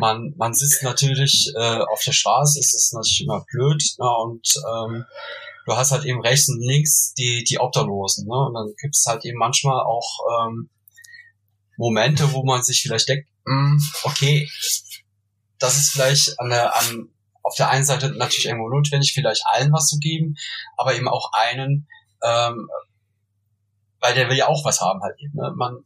[0.00, 4.46] man, man sitzt natürlich äh, auf der Straße, ist es natürlich immer blöd ne, und
[4.70, 5.04] ähm,
[5.66, 8.26] du hast halt eben rechts und links die, die Obdachlosen.
[8.26, 10.68] Ne, und dann gibt es halt eben manchmal auch ähm,
[11.78, 14.48] Momente, wo man sich vielleicht denkt, hm, okay,
[15.58, 17.08] das ist vielleicht an der, an,
[17.42, 20.36] auf der einen Seite natürlich irgendwo notwendig, vielleicht allen was zu geben,
[20.76, 21.86] aber eben auch einen,
[22.22, 22.68] ähm,
[24.00, 25.34] weil der will ja auch was haben halt eben.
[25.34, 25.52] Ne?
[25.56, 25.84] Man,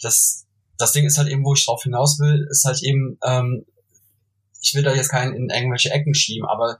[0.00, 0.46] das,
[0.78, 3.66] das Ding ist halt eben, wo ich drauf hinaus will, ist halt eben, ähm,
[4.62, 6.78] ich will da jetzt keinen in irgendwelche Ecken schieben, aber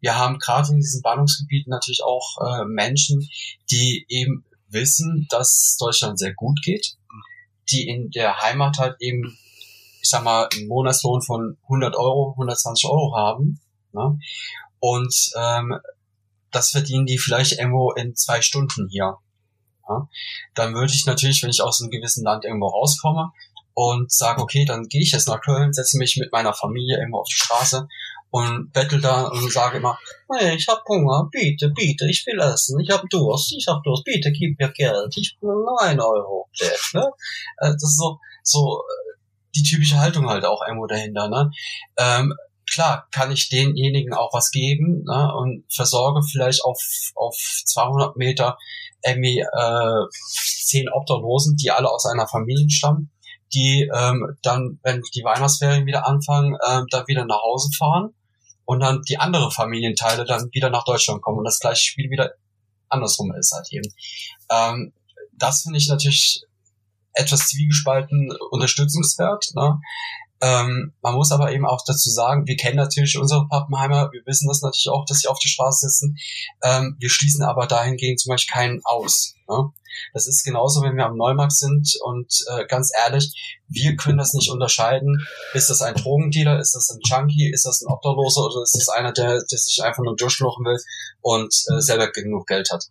[0.00, 3.26] wir haben gerade in diesen Ballungsgebieten natürlich auch äh, Menschen,
[3.70, 6.96] die eben wissen, dass Deutschland sehr gut geht,
[7.70, 9.38] die in der Heimat halt eben
[10.04, 13.58] ich sag mal, einen Monatslohn von 100 Euro, 120 Euro haben.
[13.92, 14.18] Ne?
[14.80, 15.78] Und ähm,
[16.50, 19.16] das verdienen die vielleicht irgendwo in zwei Stunden hier.
[19.88, 20.08] Ja?
[20.54, 23.32] Dann würde ich natürlich, wenn ich aus einem gewissen Land irgendwo rauskomme
[23.72, 27.20] und sage, okay, dann gehe ich jetzt nach Köln, setze mich mit meiner Familie irgendwo
[27.20, 27.88] auf die Straße
[28.28, 29.98] und bettel da und sage immer,
[30.30, 34.04] hey, ich hab Hunger, bitte, bitte, ich will essen, ich hab Durst, ich hab Durst,
[34.04, 36.46] bitte gib mir Geld, ich will nur ein Euro.
[36.92, 37.10] Ne?
[37.56, 38.82] Äh, das ist so, so
[39.56, 41.28] die typische Haltung halt auch irgendwo dahinter.
[41.28, 41.50] Ne?
[41.96, 42.34] Ähm,
[42.70, 46.80] klar kann ich denjenigen auch was geben ne, und versorge vielleicht auf,
[47.14, 48.58] auf 200 Meter
[49.04, 50.06] irgendwie äh,
[50.64, 53.10] zehn Obdachlosen, die alle aus einer Familie stammen,
[53.52, 58.14] die ähm, dann, wenn die Weihnachtsferien wieder anfangen, äh, dann wieder nach Hause fahren
[58.64, 62.32] und dann die andere Familienteile dann wieder nach Deutschland kommen und das gleiche Spiel wieder
[62.88, 63.92] andersrum ist halt eben.
[64.50, 64.92] Ähm,
[65.32, 66.42] das finde ich natürlich
[67.14, 69.52] etwas zwiegespalten unterstützungswert.
[69.54, 69.80] Ne?
[70.40, 74.48] Ähm, man muss aber eben auch dazu sagen, wir kennen natürlich unsere Pappenheimer, wir wissen
[74.48, 76.18] das natürlich auch, dass sie auf der Straße sitzen.
[76.62, 79.34] Ähm, wir schließen aber dahingehend zum Beispiel keinen aus.
[79.48, 79.70] Ne?
[80.12, 84.34] Das ist genauso, wenn wir am Neumarkt sind und äh, ganz ehrlich, wir können das
[84.34, 85.26] nicht unterscheiden.
[85.54, 88.88] Ist das ein Drogendealer, ist das ein Junkie, ist das ein Obdachloser oder ist das
[88.88, 90.78] einer, der, der sich einfach nur durchschluchen will
[91.22, 92.84] und äh, selber genug Geld hat?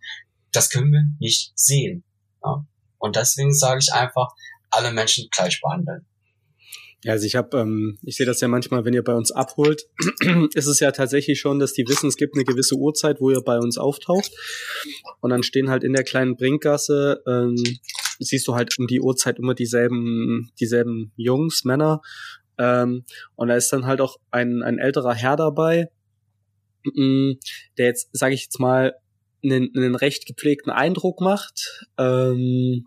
[0.54, 2.04] Das können wir nicht sehen.
[2.44, 2.66] Ja?
[3.04, 4.30] Und deswegen sage ich einfach,
[4.72, 6.06] alle Menschen gleich behandeln.
[7.04, 9.90] Ja, also ich habe, ähm, ich sehe das ja manchmal, wenn ihr bei uns abholt,
[10.54, 13.42] ist es ja tatsächlich schon, dass die wissen, es gibt eine gewisse Uhrzeit, wo ihr
[13.42, 14.32] bei uns auftaucht.
[15.20, 17.62] Und dann stehen halt in der kleinen Brinkgasse, ähm,
[18.20, 22.00] siehst du halt um die Uhrzeit immer dieselben, dieselben Jungs, Männer.
[22.58, 23.04] Ähm,
[23.36, 25.90] und da ist dann halt auch ein, ein älterer Herr dabei,
[26.86, 27.34] mm,
[27.78, 28.96] der jetzt, sage ich jetzt mal,
[29.44, 31.86] einen, einen recht gepflegten Eindruck macht.
[31.98, 32.86] Ähm,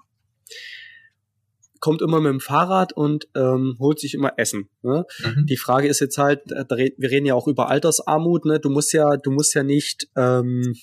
[1.81, 4.69] kommt immer mit dem Fahrrad und ähm, holt sich immer Essen.
[4.83, 5.05] Ne?
[5.23, 5.47] Mhm.
[5.47, 6.65] Die Frage ist jetzt halt, äh,
[6.97, 8.59] wir reden ja auch über Altersarmut, ne?
[8.59, 10.75] Du musst ja, du musst ja nicht ähm,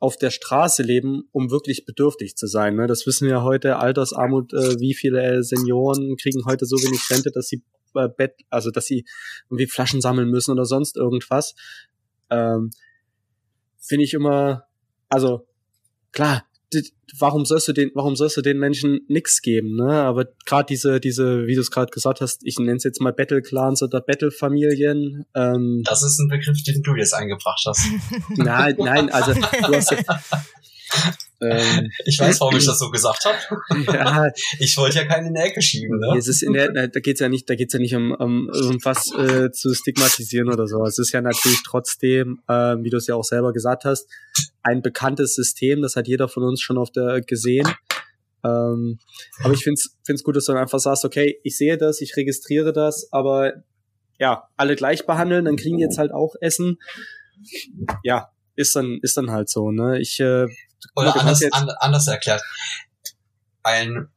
[0.00, 2.76] auf der Straße leben, um wirklich bedürftig zu sein.
[2.76, 2.86] Ne?
[2.86, 7.48] Das wissen wir heute, Altersarmut, äh, wie viele Senioren kriegen heute so wenig Rente, dass
[7.48, 7.62] sie
[7.94, 9.04] äh, Bett, also dass sie
[9.46, 11.54] irgendwie Flaschen sammeln müssen oder sonst irgendwas.
[12.30, 12.70] Ähm,
[13.80, 14.64] Finde ich immer,
[15.08, 15.48] also
[16.12, 16.47] klar,
[17.18, 19.92] warum sollst du den, warum sollst du den Menschen nix geben, ne?
[19.92, 23.12] Aber gerade diese, diese, wie du es gerade gesagt hast, ich nenne es jetzt mal
[23.12, 25.24] Battle Clans oder Battle Familien.
[25.34, 27.86] Ähm, das ist ein Begriff, den du jetzt eingebracht hast.
[28.36, 29.40] nein, nein, also du
[29.74, 29.94] hast,
[31.40, 33.38] ähm, ich weiß, warum ich das so gesagt habe.
[33.92, 35.98] Ja, ich wollte ja keinen in die Ecke schieben.
[35.98, 36.16] Ne?
[36.16, 39.12] Es ist in der, da geht's ja nicht, da geht's ja nicht um, um irgendwas
[39.12, 40.84] äh, zu stigmatisieren oder so.
[40.84, 44.08] Es ist ja natürlich trotzdem, äh, wie du es ja auch selber gesagt hast,
[44.62, 45.82] ein bekanntes System.
[45.82, 47.66] Das hat jeder von uns schon auf der gesehen.
[48.44, 48.98] Ähm,
[49.42, 52.16] aber ich finde es gut, dass du dann einfach sagst, okay, ich sehe das, ich
[52.16, 53.64] registriere das, aber
[54.18, 56.78] ja, alle gleich behandeln, dann kriegen die jetzt halt auch Essen.
[58.02, 60.00] Ja, ist dann, ist dann halt so, ne?
[60.00, 60.46] Ich, äh,
[60.94, 62.42] Oder anders, an, anders erklärt.
[63.62, 64.08] Ein,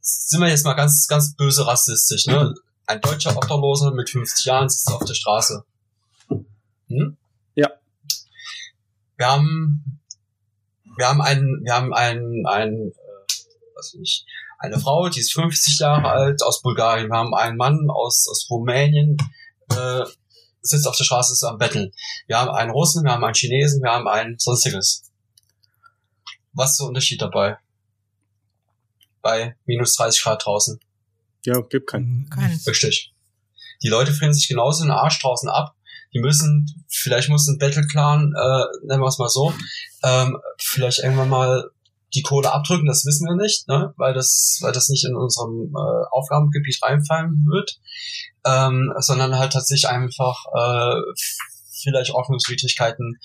[0.00, 2.54] sind wir jetzt mal ganz, ganz böse rassistisch, ne?
[2.86, 5.64] Ein deutscher Obdachloser mit 50 Jahren sitzt auf der Straße.
[6.88, 7.16] Hm?
[7.54, 7.70] Ja.
[9.16, 10.00] wir haben,
[10.96, 12.94] wir haben einen, wir haben einen, einen, äh,
[13.74, 14.24] was weiß ich,
[14.58, 17.10] eine Frau, die ist 50 Jahre alt, aus Bulgarien.
[17.10, 19.16] Wir haben einen Mann aus, aus Rumänien,
[19.70, 20.04] äh,
[20.62, 21.92] sitzt auf der Straße, ist am Betteln.
[22.26, 25.05] Wir haben einen Russen, wir haben einen Chinesen, wir haben einen sonstiges.
[26.56, 27.58] Was ist der Unterschied dabei?
[29.20, 30.80] Bei minus 30 Grad draußen.
[31.44, 32.28] Ja, gibt keinen.
[32.30, 32.58] Kein.
[32.66, 33.12] Richtig.
[33.82, 35.74] Die Leute frieren sich genauso den Arsch draußen ab.
[36.14, 39.52] Die müssen, vielleicht muss ein Battle Clan, äh, nennen wir es mal so,
[40.02, 41.70] ähm, vielleicht irgendwann mal
[42.14, 43.92] die Kohle abdrücken, das wissen wir nicht, ne?
[43.96, 47.78] weil das, weil das nicht in unserem äh, Aufgabengebiet reinfallen wird,
[48.46, 51.02] ähm, sondern halt tatsächlich einfach äh,
[51.82, 53.18] vielleicht Ordnungswidrigkeiten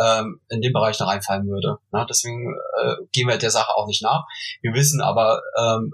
[0.00, 1.78] ähm, in dem Bereich da reinfallen würde.
[1.92, 2.06] Ne?
[2.08, 4.24] Deswegen äh, gehen wir der Sache auch nicht nach.
[4.62, 5.92] Wir wissen aber, ähm,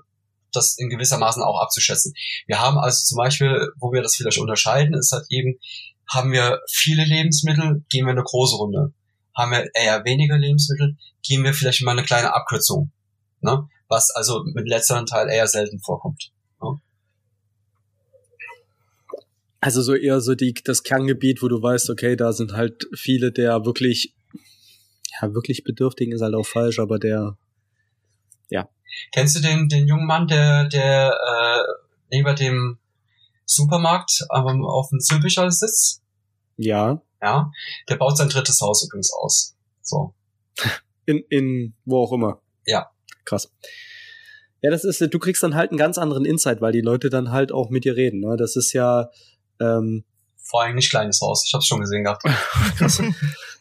[0.53, 2.15] das in gewisser Maßen auch abzuschätzen.
[2.47, 5.59] Wir haben also zum Beispiel, wo wir das vielleicht unterscheiden, ist halt eben,
[6.09, 8.93] haben wir viele Lebensmittel, gehen wir eine große Runde.
[9.37, 12.91] Haben wir eher weniger Lebensmittel, gehen wir vielleicht mal eine kleine Abkürzung.
[13.41, 13.69] Ne?
[13.89, 16.33] Was also mit letzteren Teil eher selten vorkommt.
[16.63, 16.81] Ne?
[19.67, 23.33] Also so eher so die, das Kerngebiet, wo du weißt, okay, da sind halt viele
[23.33, 24.15] der wirklich,
[25.21, 27.37] ja, wirklich Bedürftigen ist halt auch falsch, aber der,
[28.49, 28.69] ja.
[29.11, 31.63] Kennst du den, den jungen Mann, der, der äh,
[32.13, 32.79] neben dem
[33.45, 36.01] Supermarkt ähm, auf dem Zülpicher sitzt?
[36.57, 37.03] Ja.
[37.21, 37.51] Ja.
[37.89, 39.57] Der baut sein drittes Haus übrigens aus.
[39.83, 40.15] So.
[41.07, 42.41] In, in, wo auch immer.
[42.67, 42.93] Ja.
[43.25, 43.53] Krass.
[44.63, 47.33] Ja, das ist, du kriegst dann halt einen ganz anderen Insight, weil die Leute dann
[47.33, 48.21] halt auch mit dir reden.
[48.21, 48.37] Ne?
[48.37, 49.11] Das ist ja,
[49.61, 50.05] ähm,
[50.47, 51.45] vor allem nicht kleines Haus.
[51.47, 52.23] Ich habe schon gesehen gehabt.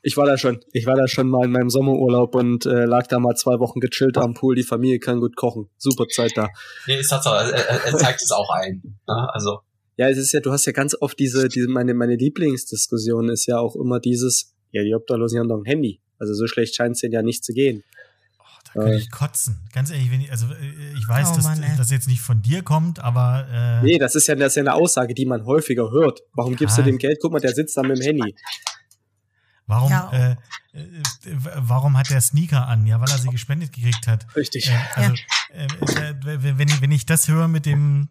[0.04, 0.60] ich war da schon.
[0.72, 3.80] Ich war da schon mal in meinem Sommerurlaub und äh, lag da mal zwei Wochen
[3.80, 4.56] gechillt am Pool.
[4.56, 5.68] Die Familie kann gut kochen.
[5.78, 6.50] Super Zeit da.
[6.86, 7.54] Nee, ist Tatsache.
[7.54, 8.84] Er, er zeigt es auch ein.
[9.08, 9.30] Ne?
[9.34, 9.62] Also.
[9.98, 13.48] Ja, es ist ja, du hast ja ganz oft diese, diese meine, meine Lieblingsdiskussion ist
[13.48, 16.02] ja auch immer dieses, ja, die Obdachlosen haben doch ein Handy.
[16.20, 17.84] Also so schlecht scheint es denen ja nicht zu gehen.
[18.76, 19.62] Da könnte ich kotzen.
[19.72, 22.62] Ganz ehrlich, wenn ich, also äh, ich weiß, oh, dass das jetzt nicht von dir
[22.62, 23.48] kommt, aber.
[23.82, 26.20] Äh nee, das ist ja, das ist ja eine Aussage, die man häufiger hört.
[26.34, 26.82] Warum gibst ah.
[26.82, 27.20] du dem Geld?
[27.22, 28.36] Guck mal, der sitzt da mit dem Handy.
[29.66, 30.12] Warum, ja.
[30.12, 30.36] äh, äh
[31.56, 32.86] warum hat der Sneaker an?
[32.86, 34.28] Ja, weil er sie gespendet gekriegt hat.
[34.36, 34.70] Richtig.
[34.70, 35.14] Äh, also,
[35.96, 36.10] ja.
[36.10, 38.10] äh, wenn, wenn ich das höre mit dem,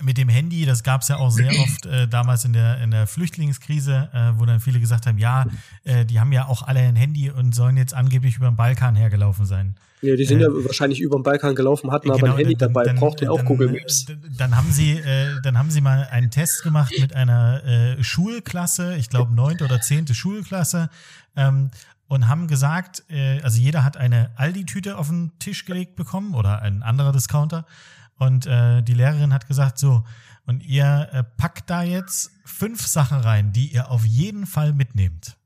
[0.00, 2.90] mit dem Handy, das gab es ja auch sehr oft äh, damals in der, in
[2.90, 5.46] der Flüchtlingskrise, äh, wo dann viele gesagt haben, ja,
[5.84, 8.96] äh, die haben ja auch alle ein Handy und sollen jetzt angeblich über den Balkan
[8.96, 9.74] hergelaufen sein.
[10.02, 12.54] Ja, die sind ja äh, wahrscheinlich über den Balkan gelaufen, hatten genau, aber ein Handy
[12.54, 14.06] dann, dabei, dann, braucht ja auch Google Maps.
[14.36, 18.96] Dann haben sie, äh, dann haben sie mal einen Test gemacht mit einer äh, Schulklasse,
[18.96, 20.90] ich glaube neunte oder zehnte Schulklasse,
[21.36, 21.70] ähm,
[22.08, 23.02] und haben gesagt,
[23.42, 27.66] also jeder hat eine Aldi-Tüte auf den Tisch gelegt bekommen oder ein anderer Discounter
[28.18, 30.04] und äh, die Lehrerin hat gesagt, so,
[30.46, 35.36] und ihr äh, packt da jetzt fünf Sachen rein, die ihr auf jeden Fall mitnehmt.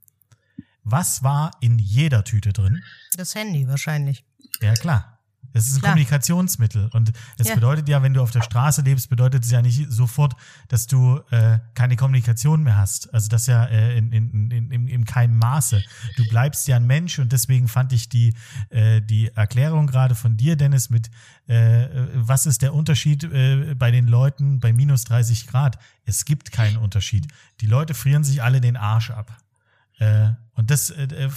[0.85, 2.83] Was war in jeder Tüte drin?
[3.17, 4.25] Das Handy wahrscheinlich.
[4.61, 5.20] Ja, klar.
[5.53, 5.93] Es ist ein Klar.
[5.93, 6.89] Kommunikationsmittel.
[6.93, 7.55] Und es ja.
[7.55, 10.35] bedeutet ja, wenn du auf der Straße lebst, bedeutet es ja nicht sofort,
[10.69, 13.13] dass du äh, keine Kommunikation mehr hast.
[13.13, 15.83] Also das ja äh, in, in, in, in, in keinem Maße.
[16.17, 18.35] Du bleibst ja ein Mensch und deswegen fand ich die,
[18.71, 21.11] äh, die Erklärung gerade von dir, Dennis, mit
[21.47, 25.79] äh, was ist der Unterschied äh, bei den Leuten bei minus 30 Grad?
[26.05, 27.27] Es gibt keinen Unterschied.
[27.61, 29.37] Die Leute frieren sich alle den Arsch ab.
[29.99, 31.29] Äh, und das, äh,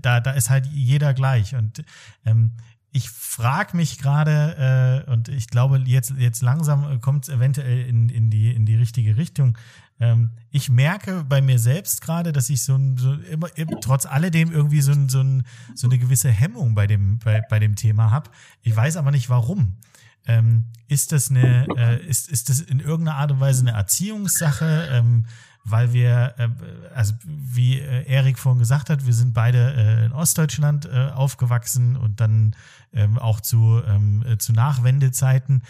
[0.00, 1.54] da, da ist halt jeder gleich.
[1.54, 1.84] Und
[2.24, 2.52] ähm,
[2.90, 8.08] ich frage mich gerade, äh, und ich glaube, jetzt, jetzt langsam kommt es eventuell in,
[8.08, 9.58] in, die, in die richtige Richtung.
[10.00, 13.48] Ähm, ich merke bei mir selbst gerade, dass ich so, ein, so immer,
[13.80, 17.58] trotz alledem irgendwie so, ein, so, ein, so eine gewisse Hemmung bei dem, bei, bei
[17.58, 18.30] dem Thema habe.
[18.62, 19.76] Ich weiß aber nicht warum.
[20.26, 24.88] Ähm, ist das eine, äh, ist, ist das in irgendeiner Art und Weise eine Erziehungssache?
[24.90, 25.26] Ähm,
[25.70, 26.48] weil wir, äh,
[26.94, 31.96] also wie äh, Erik vorhin gesagt hat, wir sind beide äh, in Ostdeutschland äh, aufgewachsen
[31.96, 32.54] und dann
[32.92, 35.62] ähm, auch zu, ähm, äh, zu Nachwendezeiten.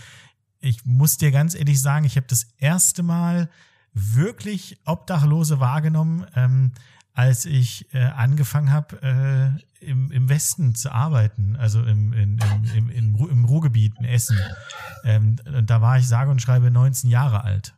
[0.60, 3.48] Ich muss dir ganz ehrlich sagen, ich habe das erste Mal
[3.92, 6.72] wirklich Obdachlose wahrgenommen, ähm,
[7.14, 12.38] als ich äh, angefangen habe, äh, im, im Westen zu arbeiten, also im, in,
[12.74, 14.38] im, im, im Ruhrgebiet in Essen.
[15.04, 17.74] Ähm, und da war ich sage und schreibe 19 Jahre alt.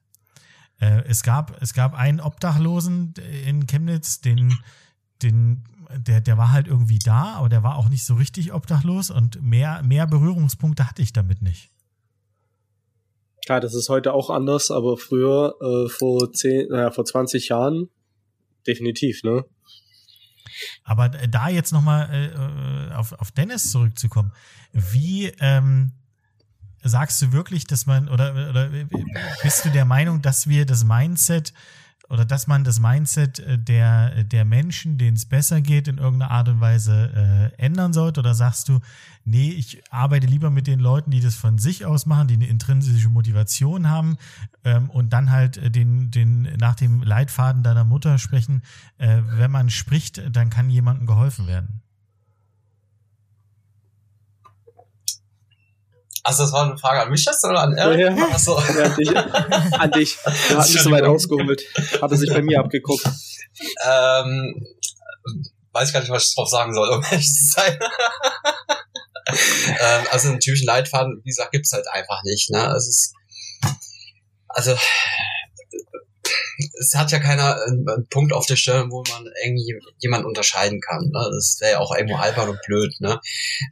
[0.81, 3.15] Äh, es, gab, es gab einen Obdachlosen
[3.47, 4.59] in Chemnitz, den,
[5.23, 5.65] den,
[5.95, 9.43] der, der war halt irgendwie da, aber der war auch nicht so richtig obdachlos und
[9.43, 11.71] mehr, mehr Berührungspunkte hatte ich damit nicht.
[13.45, 17.89] Klar, das ist heute auch anders, aber früher, äh, vor zehn, naja, vor 20 Jahren,
[18.67, 19.45] definitiv, ne?
[20.85, 24.33] Aber da jetzt nochmal äh, auf, auf Dennis zurückzukommen,
[24.73, 25.93] wie, ähm,
[26.83, 28.71] sagst du wirklich, dass man, oder, oder
[29.43, 31.53] bist du der Meinung, dass wir das Mindset
[32.11, 36.33] oder dass man das Mindset äh, der, der Menschen, denen es besser geht, in irgendeiner
[36.33, 38.21] Art und Weise äh, ändern sollte?
[38.21, 38.81] Oder sagst du,
[39.25, 42.49] nee, ich arbeite lieber mit den Leuten, die das von sich aus machen, die eine
[42.49, 44.19] intrinsische Motivation haben
[44.65, 48.63] ähm, und dann halt äh, den, den nach dem Leitfaden deiner Mutter sprechen.
[48.99, 51.81] Äh, wenn man spricht, dann kann jemandem geholfen werden.
[56.23, 58.01] Also das war eine Frage an mich jetzt oder an Eric?
[58.01, 58.29] Ja.
[58.31, 58.61] Achso.
[58.61, 59.11] Ja, an dich.
[59.81, 60.19] An dich.
[60.49, 61.63] Du hast nicht so weit ausgeholt.
[62.01, 63.05] Hat er sich bei mir abgeguckt.
[63.87, 64.67] Ähm,
[65.73, 67.79] weiß ich gar nicht, was ich drauf sagen soll, um ehrlich zu sein.
[69.81, 72.51] ähm, also einen typischen Leitfaden, wie gesagt, gibt's halt einfach nicht.
[72.51, 72.67] Ne?
[72.77, 73.15] Es ist,
[74.49, 74.77] also
[76.79, 81.11] es hat ja keiner einen Punkt auf der Stirn, wo man irgendwie jemand unterscheiden kann.
[81.11, 81.31] Ne?
[81.33, 82.95] Das wäre ja auch irgendwo albern und blöd.
[83.01, 83.19] Ne?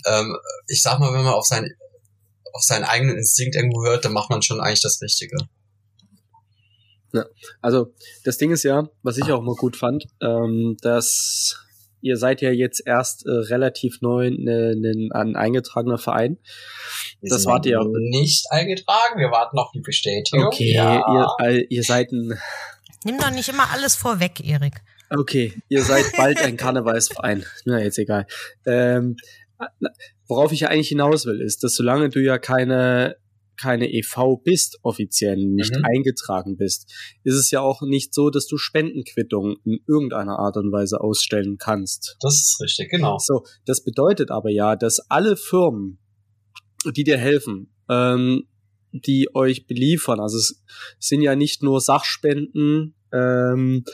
[0.06, 1.70] Ähm, ich sag mal, wenn man auf sein
[2.58, 5.36] auf seinen eigenen Instinkt irgendwo hört, dann macht man schon eigentlich das Richtige.
[7.12, 7.24] Ja,
[7.62, 7.94] also
[8.24, 11.56] das Ding ist ja, was ich auch mal gut fand, ähm, dass
[12.00, 16.38] ihr seid ja jetzt erst äh, relativ neu ne, ne, ein eingetragener Verein.
[17.20, 20.46] Wir das wart ihr nicht eingetragen, wir warten auf die Bestätigung.
[20.46, 21.36] Okay, ja.
[21.40, 22.38] ihr, ihr seid ein.
[23.04, 24.82] Nimm doch nicht immer alles vorweg, Erik.
[25.10, 27.44] Okay, ihr seid bald ein Karnevalsverein.
[27.64, 28.26] Na, jetzt egal.
[28.66, 29.16] Ähm,
[30.28, 33.16] worauf ich ja eigentlich hinaus will, ist, dass solange du ja keine
[33.60, 35.84] keine EV bist, offiziell nicht mhm.
[35.84, 36.92] eingetragen bist,
[37.24, 41.56] ist es ja auch nicht so, dass du Spendenquittungen in irgendeiner Art und Weise ausstellen
[41.58, 42.16] kannst.
[42.20, 43.18] Das ist richtig, genau.
[43.18, 45.98] So, das bedeutet aber ja, dass alle Firmen,
[46.94, 48.44] die dir helfen, ähm,
[48.92, 50.62] die euch beliefern, also es
[50.98, 53.84] sind ja nicht nur Sachspenden ähm,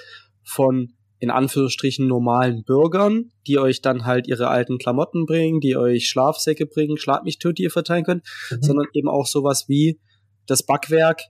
[0.44, 6.08] von in Anführungsstrichen normalen Bürgern, die euch dann halt ihre alten Klamotten bringen, die euch
[6.08, 8.62] Schlafsäcke bringen, Schlag mich tot, die ihr verteilen könnt, mhm.
[8.62, 9.98] sondern eben auch sowas wie
[10.46, 11.22] das Backwerk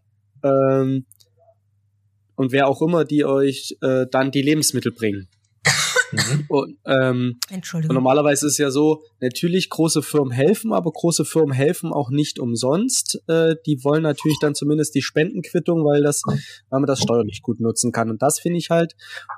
[0.42, 1.06] ähm,
[2.36, 5.28] und wer auch immer, die euch äh, dann die Lebensmittel bringen.
[6.14, 6.44] Mhm.
[6.48, 7.96] Und, ähm, Entschuldigung.
[7.96, 12.10] Und normalerweise ist es ja so, natürlich große Firmen helfen, aber große Firmen helfen auch
[12.10, 13.22] nicht umsonst.
[13.28, 17.60] Äh, die wollen natürlich dann zumindest die Spendenquittung, weil das, weil man das steuerlich gut
[17.60, 18.10] nutzen kann.
[18.10, 18.94] Und das finde ich halt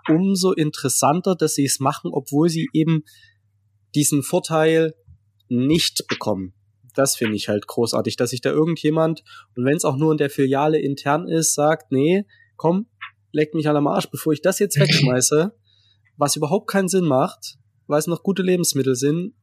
[0.09, 3.03] umso interessanter, dass sie es machen, obwohl sie eben
[3.95, 4.95] diesen Vorteil
[5.49, 6.53] nicht bekommen.
[6.95, 9.23] Das finde ich halt großartig, dass sich da irgendjemand,
[9.55, 12.25] und wenn es auch nur in der Filiale intern ist, sagt, nee,
[12.57, 12.87] komm,
[13.33, 15.53] leck mich an am Arsch, bevor ich das jetzt wegschmeiße,
[16.17, 19.35] was überhaupt keinen Sinn macht, weil es noch gute Lebensmittel sind,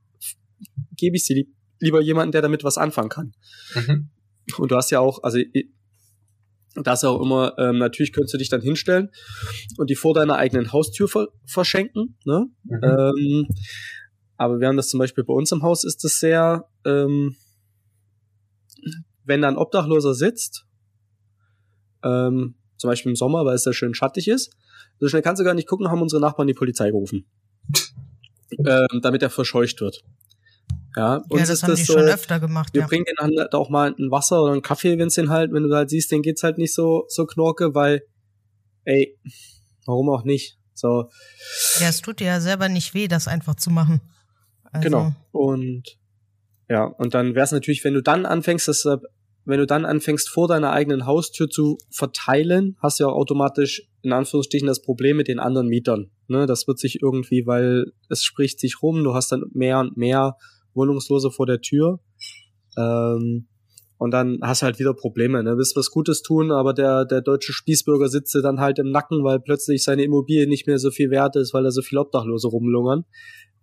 [0.96, 3.34] gebe ich sie lieb lieber jemanden, der damit was anfangen kann.
[3.76, 4.10] Mhm.
[4.58, 5.38] Und du hast ja auch, also
[6.76, 9.10] da ist ja auch immer, ähm, natürlich könntest du dich dann hinstellen
[9.78, 12.18] und die vor deiner eigenen Haustür ver verschenken.
[12.26, 12.48] Ne?
[12.64, 12.80] Mhm.
[12.84, 13.48] Ähm,
[14.38, 17.36] aber während das zum Beispiel bei uns im Haus ist das sehr, ähm,
[19.26, 20.66] wenn da ein Obdachloser sitzt,
[22.04, 24.56] ähm, zum Beispiel im Sommer, weil es da schön schattig ist,
[25.00, 27.26] so schnell kannst du gar nicht gucken, haben unsere Nachbarn die Polizei gerufen.
[28.60, 30.04] ähm, damit er verscheucht wird.
[30.96, 32.74] Ja, ja, das ist haben das die so, schon öfter gemacht.
[32.74, 32.88] Wir ja.
[32.88, 35.64] bringen denen halt auch mal ein Wasser oder einen Kaffee, wenn es den halt, wenn
[35.64, 38.04] du halt siehst, den geht's halt nicht so, so knorke, weil,
[38.86, 39.18] ey,
[39.86, 40.60] warum auch nicht?
[40.76, 41.10] So.
[41.80, 44.02] Ja, es tut dir ja selber nicht weh, das einfach zu machen.
[44.72, 44.84] Also.
[44.84, 45.14] Genau.
[45.32, 45.98] Und
[46.70, 48.98] ja, und dann wäre es natürlich, wenn du dann anfängst, das äh,
[49.46, 53.88] wenn du dann anfängst, vor deiner eigenen Haustür zu verteilen, hast du ja auch automatisch
[54.02, 56.12] in Anführungsstrichen das Problem mit den anderen Mietern.
[56.28, 59.98] Ne, das wird sich irgendwie, weil es spricht sich rum, du hast dann mehr und
[59.98, 60.38] mehr
[60.74, 62.00] Wohnungslose vor der Tür.
[62.78, 63.48] Ähm,
[63.98, 65.44] und dann hast du halt wieder Probleme.
[65.44, 65.56] Ne?
[65.58, 69.24] Willst was Gutes tun, aber der, der deutsche Spießbürger sitzt dir dann halt im Nacken,
[69.24, 72.48] weil plötzlich seine Immobilie nicht mehr so viel wert ist, weil da so viele Obdachlose
[72.48, 73.06] rumlungern.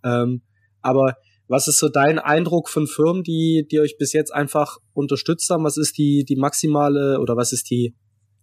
[0.02, 0.42] Ähm,
[0.80, 1.16] aber
[1.50, 5.64] was ist so dein Eindruck von Firmen, die, die euch bis jetzt einfach unterstützt haben?
[5.64, 7.96] Was ist die, die maximale oder was ist die,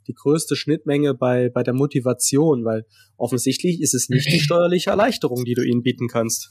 [0.07, 2.65] die größte Schnittmenge bei, bei der Motivation?
[2.65, 6.49] Weil offensichtlich ist es nicht die steuerliche Erleichterung, die du ihnen bieten kannst.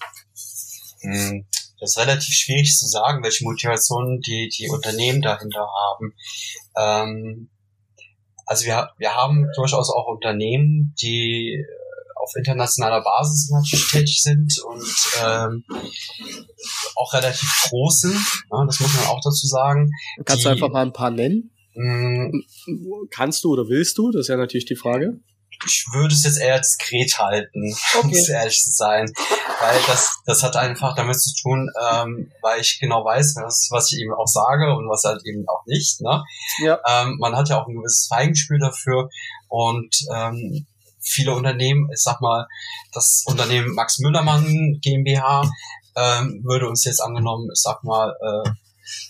[1.00, 1.46] Hm,
[1.78, 6.14] das ist relativ schwierig zu sagen, welche Motivationen die, die Unternehmen dahinter haben.
[6.74, 7.50] Ähm,
[8.46, 11.62] also wir, wir haben durchaus auch Unternehmen, die
[12.16, 14.86] auf internationaler Basis natürlich tätig sind und
[15.22, 15.64] ähm,
[16.96, 18.26] auch relativ groß sind.
[18.50, 19.90] Ja, das muss man auch dazu sagen.
[20.24, 21.50] Kannst die, du einfach mal ein paar nennen?
[21.74, 22.42] Mm.
[23.10, 24.10] Kannst du oder willst du?
[24.10, 25.20] Das ist ja natürlich die Frage.
[25.64, 28.06] Ich würde es jetzt eher diskret halten, okay.
[28.06, 29.10] um ehrlich zu sein.
[29.60, 33.92] Weil das, das hat einfach damit zu tun, ähm, weil ich genau weiß, was, was
[33.92, 36.00] ich eben auch sage und was halt eben auch nicht.
[36.00, 36.22] Ne?
[36.62, 36.78] Ja.
[36.86, 39.08] Ähm, man hat ja auch ein gewisses Feigenspiel dafür
[39.48, 40.66] und ähm,
[41.06, 42.46] viele Unternehmen, ich sag mal,
[42.92, 45.50] das Unternehmen Max Müllermann GmbH
[45.96, 48.50] ähm, würde uns jetzt angenommen, ich sag mal, äh,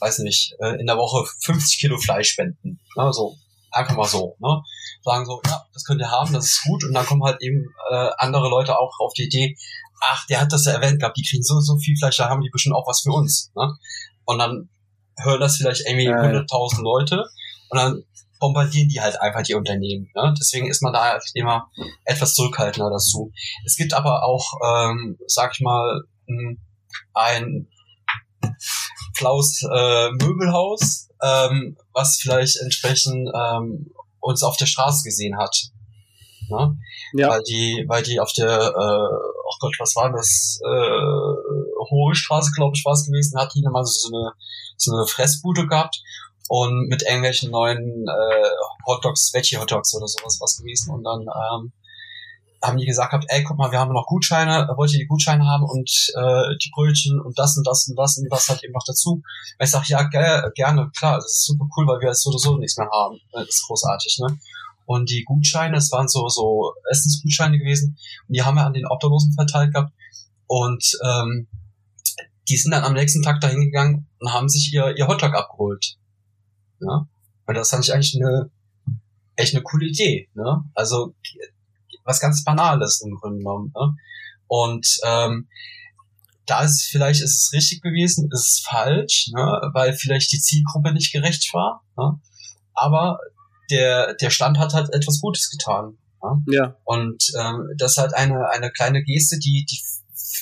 [0.00, 2.80] weiß nicht, äh, in der Woche 50 Kilo Fleisch spenden.
[2.96, 3.36] Ne, so
[3.72, 4.62] einfach mal so, ne?
[5.02, 6.84] Sagen so, ja, das könnt ihr haben, das ist gut.
[6.84, 9.56] Und dann kommen halt eben äh, andere Leute auch auf die Idee,
[10.00, 12.42] ach, der hat das ja erwähnt gehabt, die kriegen so so viel Fleisch, da haben
[12.42, 13.50] die bestimmt auch was für uns.
[13.54, 13.74] Ne?
[14.24, 14.68] Und dann
[15.18, 17.24] hören das vielleicht irgendwie ja, 100.000 Leute
[17.70, 18.02] und dann
[18.38, 20.10] bombardieren die halt einfach die Unternehmen.
[20.14, 20.34] Ne?
[20.38, 21.70] Deswegen ist man da halt immer
[22.04, 23.32] etwas zurückhaltender dazu.
[23.64, 26.02] Es gibt aber auch, ähm, sag ich mal,
[27.14, 27.68] ein
[29.16, 35.56] Klaus äh, Möbelhaus, ähm, was vielleicht entsprechend ähm, uns auf der Straße gesehen hat.
[36.48, 36.76] Ne?
[37.14, 37.30] Ja.
[37.30, 39.14] Weil die, weil die auf der, äh,
[39.46, 40.60] oh Gott, was war das?
[40.62, 44.32] Äh, Hohe Straße, glaube ich, war es gewesen, hat die mal so eine,
[44.76, 46.02] so eine Fressbude gehabt
[46.48, 48.48] und mit irgendwelchen neuen äh,
[48.86, 50.92] Hotdogs, Veggie Hotdogs oder sowas was gewesen.
[50.94, 51.72] Und dann ähm,
[52.62, 55.46] haben die gesagt gehabt, ey, guck mal, wir haben noch Gutscheine, wollt ihr die Gutscheine
[55.46, 58.72] haben und äh, die Brötchen und das und das und das und das halt eben
[58.72, 59.14] noch dazu.
[59.14, 59.24] Und
[59.64, 62.56] ich sag, ja, ge gerne, klar, das ist super cool, weil wir so oder so
[62.56, 63.18] nichts mehr haben.
[63.32, 64.38] Das ist großartig, ne?
[64.86, 68.86] Und die Gutscheine, es waren so, so Essensgutscheine gewesen, und die haben wir an den
[68.86, 69.92] Obdachlosen verteilt gehabt.
[70.46, 71.48] Und ähm,
[72.48, 75.96] die sind dann am nächsten Tag dahin gegangen und haben sich ihr, ihr Hotdog abgeholt.
[76.86, 77.06] Ja?
[77.46, 78.50] Und das fand ich eigentlich eine
[79.36, 80.28] echt eine coole Idee.
[80.34, 80.64] Ne?
[80.74, 81.14] Also
[82.04, 83.72] was ganz Banales im Grunde genommen.
[83.74, 83.96] Ne?
[84.48, 85.48] Und ähm,
[86.46, 89.70] da ist vielleicht ist es richtig gewesen, ist es falsch, ne?
[89.72, 91.82] weil vielleicht die Zielgruppe nicht gerecht war.
[91.96, 92.20] Ne?
[92.74, 93.18] Aber
[93.70, 95.98] der, der Stand hat halt etwas Gutes getan.
[96.22, 96.42] Ja.
[96.46, 96.76] ja.
[96.84, 99.80] Und ähm, das ist halt eine, eine kleine Geste, die, die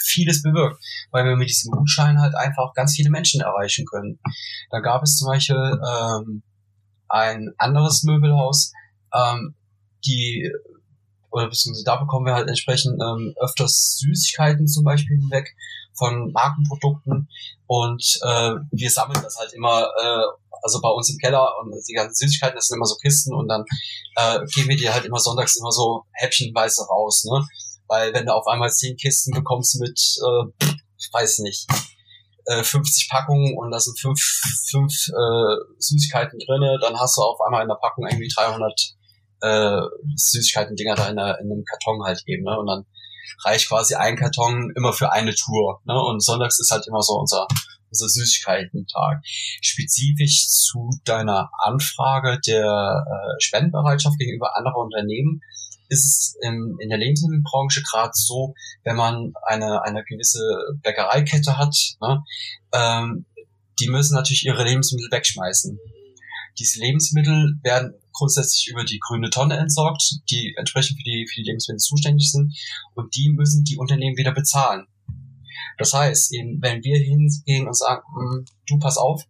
[0.02, 4.18] vieles bewirkt, weil wir mit diesem Gutschein halt einfach ganz viele Menschen erreichen können.
[4.70, 6.42] Da gab es zum Beispiel ähm,
[7.08, 8.72] ein anderes Möbelhaus,
[9.14, 9.54] ähm,
[10.06, 10.50] die
[11.30, 15.56] oder beziehungsweise da bekommen wir halt entsprechend ähm, öfters Süßigkeiten zum Beispiel hinweg
[15.92, 17.28] von Markenprodukten
[17.66, 20.24] und äh, wir sammeln das halt immer äh,
[20.64, 23.48] also bei uns im Keller und die ganzen Süßigkeiten, das sind immer so Kisten und
[23.48, 23.64] dann
[24.16, 27.46] äh, geben wir die halt immer sonntags immer so häppchenweise raus, ne?
[27.88, 30.68] Weil wenn du auf einmal zehn Kisten bekommst mit, äh,
[31.12, 31.66] weiß nicht,
[32.46, 34.20] äh, 50 Packungen und da sind fünf,
[34.70, 38.72] fünf äh, Süßigkeiten drinne, dann hast du auf einmal in der Packung irgendwie 300
[39.42, 39.80] äh,
[40.16, 42.58] Süßigkeiten-Dinger da in, der, in einem Karton halt eben, ne?
[42.58, 42.86] Und dann
[43.44, 45.94] reicht quasi ein Karton immer für eine Tour, ne?
[45.94, 47.46] Und sonntags ist halt immer so unser
[47.94, 49.22] unser Süßigkeiten-Tag.
[49.62, 55.40] Spezifisch zu deiner Anfrage der äh, Spendenbereitschaft gegenüber anderen Unternehmen
[55.88, 58.54] ist es in, in der Lebensmittelbranche gerade so,
[58.84, 60.42] wenn man eine, eine gewisse
[60.82, 62.22] Bäckereikette hat, ne,
[62.72, 63.26] ähm,
[63.80, 65.78] die müssen natürlich ihre Lebensmittel wegschmeißen.
[66.58, 71.48] Diese Lebensmittel werden grundsätzlich über die grüne Tonne entsorgt, die entsprechend für die, für die
[71.48, 72.56] Lebensmittel zuständig sind.
[72.94, 74.86] Und die müssen die Unternehmen wieder bezahlen.
[75.78, 79.24] Das heißt, eben, wenn wir hingehen und sagen, hm, du pass auf,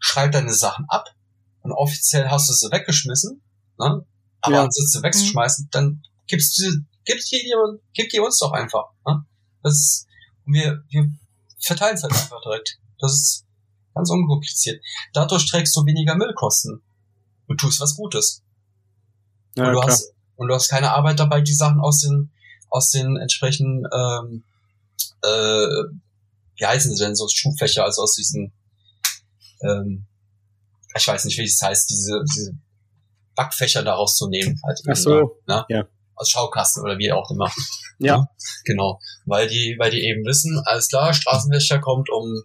[0.00, 1.14] schreib deine Sachen ab
[1.62, 3.42] und offiziell hast du sie weggeschmissen,
[3.78, 4.04] ne?
[4.40, 4.64] Aber ja.
[4.64, 7.52] anstatt sie wegzuschmeißen, dann gibst du, gibst die,
[7.92, 8.84] gib die uns doch einfach.
[9.06, 9.24] Ne?
[9.62, 10.06] Das ist,
[10.46, 11.10] und wir, wir
[11.60, 12.78] verteilen es halt einfach direkt.
[12.98, 13.46] Das ist
[13.94, 14.82] ganz unkompliziert.
[15.12, 16.82] Dadurch trägst du weniger Müllkosten
[17.46, 18.42] und tust was Gutes.
[19.56, 22.30] Ja, und, du hast, und du hast keine Arbeit dabei, die Sachen aus den,
[22.70, 24.44] aus den entsprechenden ähm,
[25.22, 25.66] äh,
[26.60, 28.52] wie heißen sie denn, so Schubfächer, also aus diesen,
[29.62, 30.06] ähm,
[30.94, 32.54] ich weiß nicht, wie es heißt, diese, diese
[33.40, 34.60] Backfächer daraus zu nehmen.
[34.66, 35.64] Halt Ach so, ne?
[35.68, 35.84] ja.
[36.14, 37.50] Aus Schaukasten oder wie auch immer.
[38.02, 38.16] Ja.
[38.16, 38.26] ja.
[38.64, 38.98] Genau.
[39.26, 42.42] Weil die, weil die eben wissen, alles klar, Straßenwächter kommt um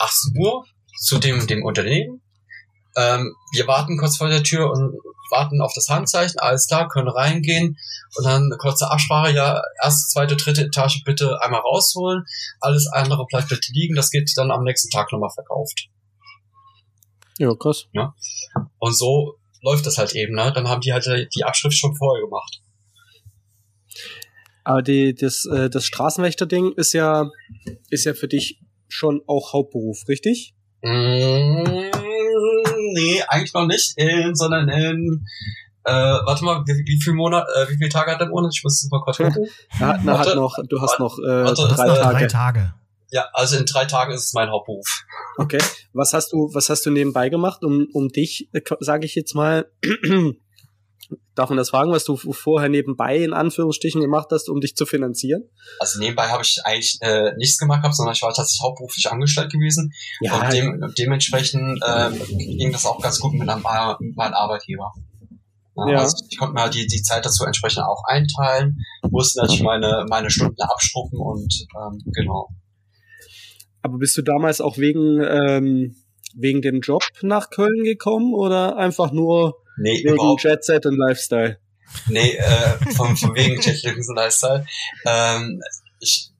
[0.00, 0.66] 18 Uhr
[1.00, 2.20] zu dem, dem Unternehmen.
[2.94, 4.98] Ähm, wir warten kurz vor der Tür und
[5.30, 7.78] warten auf das Handzeichen, alles klar, können reingehen
[8.16, 12.24] und dann eine kurze Absprache, ja, erste, zweite, dritte Etage bitte einmal rausholen,
[12.60, 15.88] alles andere bleibt bitte liegen, das geht dann am nächsten Tag nochmal verkauft.
[17.38, 17.86] Ja, krass.
[17.92, 18.14] Ja.
[18.78, 20.52] Und so läuft das halt eben, ne?
[20.54, 22.60] Dann haben die halt die Abschrift schon vorher gemacht.
[24.64, 27.30] Aber die, das, äh, das Straßenwächter-Ding ist ja,
[27.90, 30.54] ist ja für dich schon auch Hauptberuf, richtig?
[30.82, 31.90] Mmh
[32.92, 35.24] nee, eigentlich noch nicht, in, sondern in
[35.84, 38.52] äh, warte mal, wie, wie viel Monat, äh, wie viele Tage hat der Monat?
[38.54, 39.46] Ich muss es mal kurz gucken.
[39.80, 42.18] ja, na, hat noch, du hast noch äh, warte, drei, Tage.
[42.18, 42.74] drei Tage.
[43.10, 44.86] Ja, also in drei Tagen ist es mein Hauptberuf.
[45.38, 45.58] Okay.
[45.92, 49.34] Was hast du, was hast du nebenbei gemacht, um, um dich, äh, sage ich jetzt
[49.34, 49.70] mal,
[51.34, 54.84] Darf man das fragen, was du vorher nebenbei in Anführungsstrichen gemacht hast, um dich zu
[54.84, 55.44] finanzieren?
[55.78, 59.50] Also nebenbei habe ich eigentlich äh, nichts gemacht gehabt, sondern ich war tatsächlich hauptberuflich angestellt
[59.52, 59.92] gewesen.
[60.20, 63.62] Ja, und dem, dementsprechend äh, ging das auch ganz gut mit, einem,
[64.00, 64.92] mit meinem Arbeitgeber.
[65.76, 65.98] Ja, ja.
[66.00, 70.30] Also ich konnte mir die, die Zeit dazu entsprechend auch einteilen, musste natürlich meine, meine
[70.30, 72.48] Stunden abschruppen und ähm, genau.
[73.82, 75.96] Aber bist du damals auch wegen, ähm,
[76.34, 80.36] wegen dem Job nach Köln gekommen oder einfach nur Nee, wegen.
[80.38, 81.58] Jet Set und Lifestyle.
[82.08, 84.66] Nee, äh, von, von wegen Jet Set und Lifestyle.
[85.06, 85.60] Ähm,
[86.00, 86.30] ich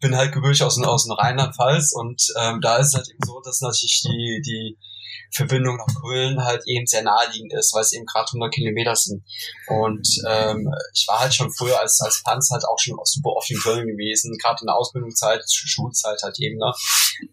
[0.00, 3.40] bin halt gebürtig aus, aus dem Rheinland-Pfalz und ähm, da ist es halt eben so,
[3.44, 4.78] dass natürlich die, die
[5.32, 9.24] Verbindung nach Köln halt eben sehr naheliegend ist, weil es eben gerade 100 Kilometer sind.
[9.68, 13.50] Und ähm, ich war halt schon früher als, als Panz halt auch schon super oft
[13.50, 16.58] in Köln gewesen, gerade in der Ausbildungszeit, Schulzeit halt eben.
[16.58, 16.72] Ne?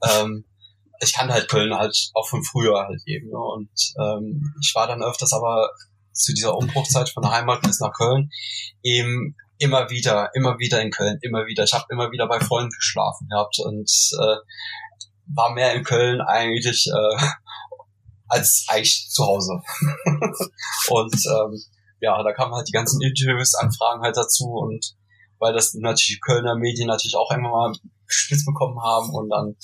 [0.10, 0.46] Ähm,
[1.00, 3.30] ich kannte halt Köln halt auch von früher halt eben.
[3.30, 3.38] Ne?
[3.38, 5.70] Und ähm, ich war dann öfters aber
[6.14, 8.30] zu dieser Umbruchzeit von der Heimat bis nach Köln
[8.84, 11.64] eben immer wieder, immer wieder in Köln, immer wieder.
[11.64, 14.36] Ich habe immer wieder bei Freunden geschlafen gehabt und äh,
[15.34, 17.26] war mehr in Köln eigentlich äh,
[18.34, 19.62] als eigentlich zu Hause.
[20.90, 21.64] und ähm,
[22.02, 24.96] ja, da kamen halt die ganzen Interviews, Anfragen halt dazu und
[25.40, 27.74] weil das natürlich die Kölner Medien natürlich auch immer mal
[28.08, 29.56] spitz bekommen haben und dann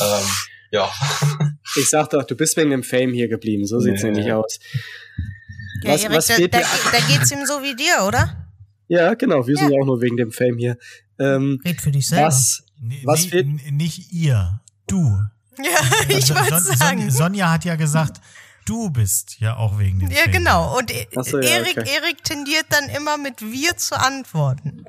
[0.00, 0.28] ähm,
[0.70, 0.90] ja.
[1.76, 4.10] Ich sag doch, du bist wegen dem Fame hier geblieben, so sieht's nee.
[4.10, 4.58] nämlich aus.
[5.82, 8.52] Ja, was, Erik, was da, da, da, geht's ihm so wie dir, oder?
[8.88, 9.60] Ja, genau, wir ja.
[9.60, 10.76] sind ja auch nur wegen dem Fame hier.
[11.18, 12.26] Ähm, Red für dich selber.
[12.26, 13.46] Was, nee, was fehlt?
[13.72, 15.18] Nicht ihr, du.
[15.58, 17.10] Ja, ich also, wollte Son sagen.
[17.10, 18.20] Sonja hat ja gesagt,
[18.64, 20.32] du bist ja auch wegen dem Ja, Fame.
[20.32, 20.78] genau.
[20.78, 20.92] Und
[21.24, 21.90] so, ja, Erik, okay.
[22.02, 24.84] Erik tendiert dann immer mit wir zu antworten.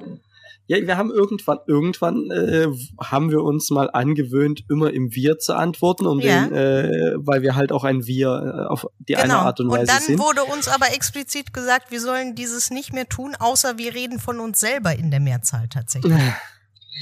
[0.67, 5.53] Ja, wir haben irgendwann, irgendwann äh, haben wir uns mal angewöhnt, immer im Wir zu
[5.55, 6.45] antworten, um ja.
[6.45, 9.23] den, äh, weil wir halt auch ein Wir äh, auf die genau.
[9.23, 9.81] eine Art und Weise sind.
[9.81, 10.19] Und dann sind.
[10.19, 14.39] wurde uns aber explizit gesagt, wir sollen dieses nicht mehr tun, außer wir reden von
[14.39, 16.13] uns selber in der Mehrzahl tatsächlich.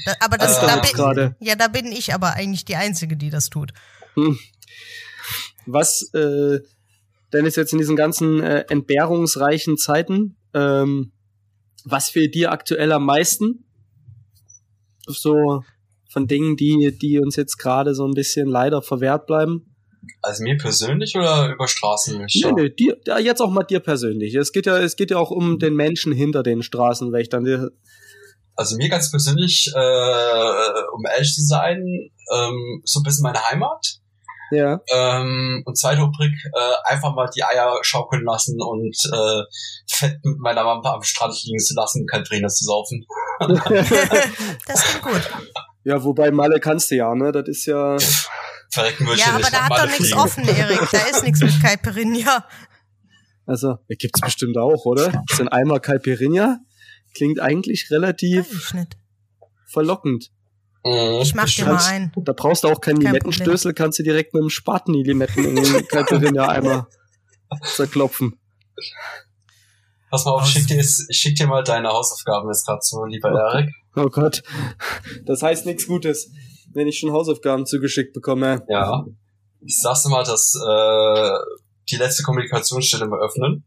[0.06, 1.36] Da, aber das, äh, da bin, grade.
[1.40, 3.74] ja, da bin ich aber eigentlich die Einzige, die das tut.
[4.16, 4.38] Hm.
[5.66, 6.60] Was äh,
[7.34, 11.12] denn ist jetzt in diesen ganzen äh, entbehrungsreichen Zeiten, ähm,
[11.86, 13.66] was fehlt dir aktuell am meisten?
[15.08, 15.64] So
[16.10, 19.74] von Dingen, die, die uns jetzt gerade so ein bisschen leider verwehrt bleiben?
[20.22, 22.54] Also mir persönlich oder über Straßenwächter?
[22.54, 24.36] Nee, nee, dir, ja, jetzt auch mal dir persönlich.
[24.36, 27.70] Es geht ja, es geht ja auch um den Menschen hinter den Straßenwächtern.
[28.62, 31.84] Also mir ganz persönlich, äh, um ehrlich zu sein,
[32.32, 33.98] ähm, so ein bisschen meine Heimat.
[34.52, 34.80] Ja.
[34.94, 39.42] Ähm, und zweite Rubrik, äh, einfach mal die Eier schaukeln lassen und äh,
[39.90, 43.04] fett mit meiner Mama am Strand liegen zu lassen, kein Trainer zu saufen.
[43.40, 45.32] das klingt gut.
[45.84, 47.32] Ja, wobei Malle kannst du ja, ne?
[47.32, 47.98] Das ist ja.
[48.72, 50.88] Verrecken würde ja, aber da hat doch nichts offen, Erik.
[50.92, 52.46] Da ist nichts mit Caipirinha.
[53.48, 55.24] Also, ja, gibt's bestimmt auch, oder?
[55.32, 56.60] Ist ein Eimer Caipirinha?
[57.14, 58.74] Klingt eigentlich relativ
[59.66, 60.32] verlockend.
[60.84, 61.22] Mhm.
[61.22, 62.12] Ich mach dir mal ein.
[62.16, 65.46] Da brauchst du auch keinen Kein Limettenstößel, kannst du direkt mit dem Spaten die Limetten
[65.46, 66.88] in den Caipirinha einmal
[67.64, 68.40] zerklopfen.
[70.10, 73.06] Pass mal auf, ich schick, dir, ich schick dir mal deine Hausaufgaben jetzt gerade zu,
[73.06, 73.70] lieber oh, Erik.
[73.96, 74.44] Oh Gott.
[75.26, 76.32] Das heißt nichts Gutes,
[76.74, 78.66] wenn ich schon Hausaufgaben zugeschickt bekomme.
[78.68, 79.06] Ja.
[79.62, 81.32] Ich sag's mal, dass äh,
[81.90, 83.64] die letzte Kommunikationsstelle mal öffnen.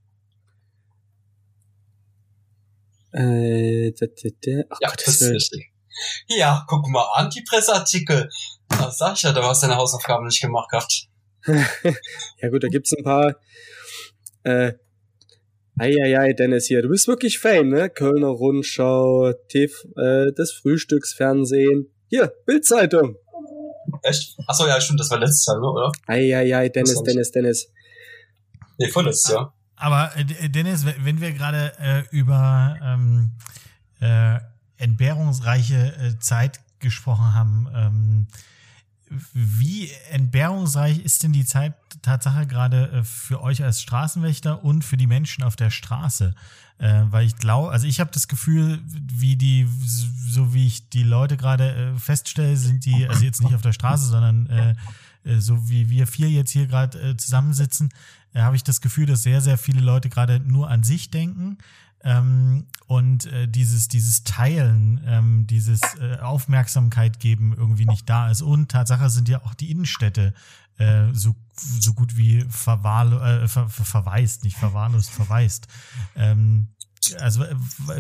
[3.15, 4.63] Äh, da, da, da.
[4.71, 5.73] Oh ja, Gott, das ist richtig.
[6.27, 8.29] Ja, guck mal an, die Presseartikel.
[8.91, 11.07] Sag ich ja, du hast deine Hausaufgaben nicht gemacht gehabt.
[11.47, 13.37] ja gut, da gibt's ein paar.
[14.43, 14.73] Äh,
[15.79, 17.89] Eieiei, Dennis hier, du bist wirklich Fan, ne?
[17.89, 21.93] Kölner Rundschau, TV, äh, das Frühstücksfernsehen.
[22.09, 23.17] Hier, Bildzeitung.
[24.03, 24.37] Echt?
[24.47, 25.93] Achso, ja, stimmt, das war letztes Jahr, ne, oder?
[26.07, 27.73] Eieiei, Dennis, Dennis, Dennis.
[28.79, 29.55] Nee, vorletztes Jahr.
[29.77, 33.33] Aber äh, Dennis, wenn wir gerade äh, über ähm,
[34.01, 34.39] äh,
[34.77, 38.27] entbehrungsreiche äh, Zeit gesprochen haben, ähm,
[39.33, 44.97] wie entbehrungsreich ist denn die Zeit Tatsache gerade äh, für euch als Straßenwächter und für
[44.97, 46.35] die Menschen auf der Straße?
[46.79, 51.05] Äh, weil ich glaube, also ich habe das Gefühl, wie die, so wie ich die
[51.05, 54.75] Leute gerade äh, feststelle, sind die, also jetzt nicht auf der Straße, sondern äh,
[55.25, 57.95] äh so wie wir vier jetzt hier gerade äh, zusammensitzen, äh,
[58.43, 61.59] habe ich das Gefühl, dass sehr, sehr viele Leute gerade nur an sich denken
[62.05, 68.43] ähm, und äh, dieses, dieses Teilen, ähm, dieses äh, Aufmerksamkeit geben irgendwie nicht da ist.
[68.43, 70.35] Und Tatsache sind ja auch die Innenstädte
[70.77, 75.67] äh, so, so gut wie verwahrlo äh, ver, ver, verwaist, nicht verwahrlost, verwaist.
[76.15, 76.69] Ähm,
[77.21, 77.45] also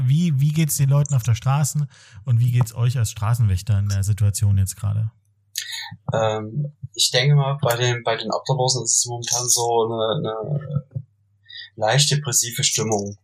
[0.03, 1.87] wie, wie geht's den Leuten auf der Straße
[2.25, 5.11] und wie geht's euch als Straßenwächter in der Situation jetzt gerade?
[6.13, 10.85] Ähm, ich denke mal, bei den, bei den Obdachlosen ist es momentan so eine, eine
[11.77, 13.19] leicht depressive Stimmung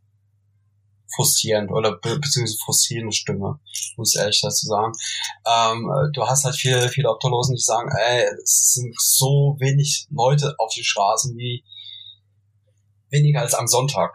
[1.15, 3.59] frustrierend oder be beziehungsweise frustrierende Stimme,
[3.97, 4.93] muss ich ehrlich dazu sagen.
[5.47, 10.55] Ähm, du hast halt viele, viele Obdachlosen, die sagen, ey, es sind so wenig Leute
[10.59, 11.65] auf den Straßen wie
[13.11, 14.15] weniger als am Sonntag.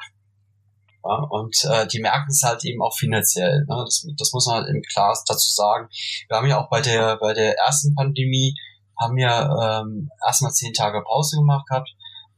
[1.04, 3.60] Ja, und äh, die merken es halt eben auch finanziell.
[3.68, 3.84] Ne?
[3.86, 5.88] Das, das muss man halt eben klar dazu sagen.
[6.28, 8.56] Wir haben ja auch bei der bei der ersten Pandemie
[9.00, 9.30] haben wir
[9.62, 11.90] ähm, erstmal zehn Tage Pause gemacht gehabt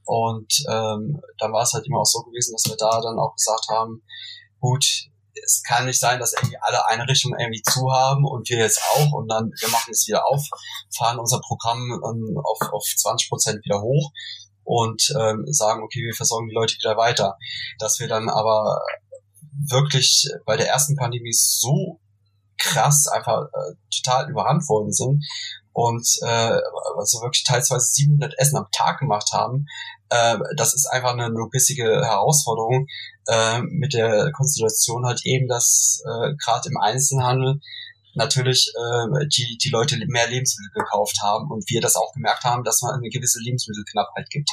[0.05, 3.35] und ähm, dann war es halt immer auch so gewesen, dass wir da dann auch
[3.35, 4.03] gesagt haben,
[4.59, 4.85] gut,
[5.43, 9.11] es kann nicht sein, dass irgendwie alle Einrichtungen irgendwie zu haben und wir jetzt auch
[9.11, 10.41] und dann wir machen es wieder auf,
[10.95, 14.11] fahren unser Programm ähm, auf, auf 20 Prozent wieder hoch
[14.63, 17.37] und ähm, sagen, okay, wir versorgen die Leute wieder weiter.
[17.79, 18.81] Dass wir dann aber
[19.69, 21.99] wirklich bei der ersten Pandemie so
[22.57, 25.23] krass einfach äh, total überrannt worden sind
[25.77, 26.57] und äh,
[26.97, 29.67] also wirklich teilweise 700 Essen am Tag gemacht haben,
[30.09, 32.87] äh, das ist einfach eine logistische Herausforderung
[33.27, 37.59] äh, mit der Konstellation halt eben, dass äh, gerade im Einzelhandel
[38.15, 42.63] natürlich äh, die, die Leute mehr Lebensmittel gekauft haben und wir das auch gemerkt haben,
[42.63, 44.49] dass man eine gewisse Lebensmittelknappheit gibt.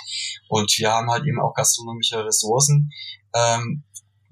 [0.48, 2.90] Und wir haben halt eben auch gastronomische Ressourcen,
[3.34, 3.82] ähm,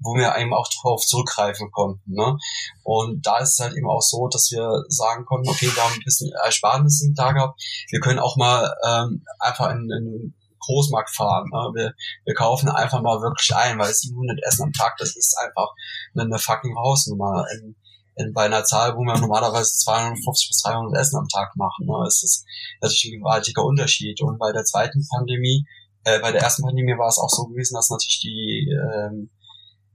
[0.03, 2.13] wo wir eben auch darauf zurückgreifen konnten.
[2.13, 2.37] Ne?
[2.83, 5.93] Und da ist es halt eben auch so, dass wir sagen konnten, okay, wir haben
[5.93, 10.33] ein bisschen Ersparnisse da gehabt, wir können auch mal ähm, einfach in, in
[10.65, 11.49] Großmarkt fahren.
[11.51, 11.71] Ne?
[11.75, 11.93] Wir,
[12.25, 15.69] wir kaufen einfach mal wirklich ein, weil 700 Essen am Tag, das ist einfach
[16.15, 17.45] eine, fucking Hausnummer.
[17.53, 17.75] In,
[18.15, 22.05] in, bei einer Zahl, wo wir normalerweise 250 bis 300 Essen am Tag machen, ne,
[22.07, 22.45] ist das
[22.81, 24.21] natürlich ein gewaltiger Unterschied.
[24.21, 25.65] Und bei der zweiten Pandemie,
[26.03, 29.29] äh, bei der ersten Pandemie war es auch so gewesen, dass natürlich die ähm,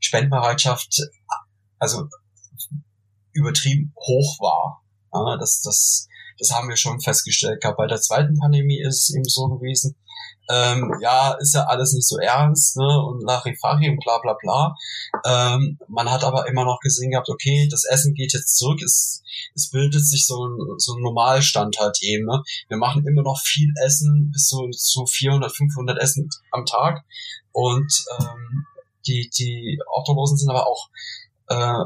[0.01, 1.03] Spendenbereitschaft
[1.79, 2.09] also
[3.33, 4.83] übertrieben hoch war.
[5.13, 7.63] Ja, das, das, das haben wir schon festgestellt.
[7.77, 9.97] Bei der zweiten Pandemie ist es eben so gewesen,
[10.51, 14.75] ähm, ja, ist ja alles nicht so ernst, ne, und Larifari und bla bla bla.
[15.27, 19.23] Ähm, man hat aber immer noch gesehen gehabt, okay, das Essen geht jetzt zurück, es,
[19.55, 22.43] es bildet sich so ein, so ein Normalstand halt eben, ne.
[22.69, 27.05] Wir machen immer noch viel Essen, bis zu, zu 400, 500 Essen am Tag
[27.53, 28.67] und ähm,
[29.09, 30.89] die, die Obdachlosen sind aber auch
[31.49, 31.85] äh,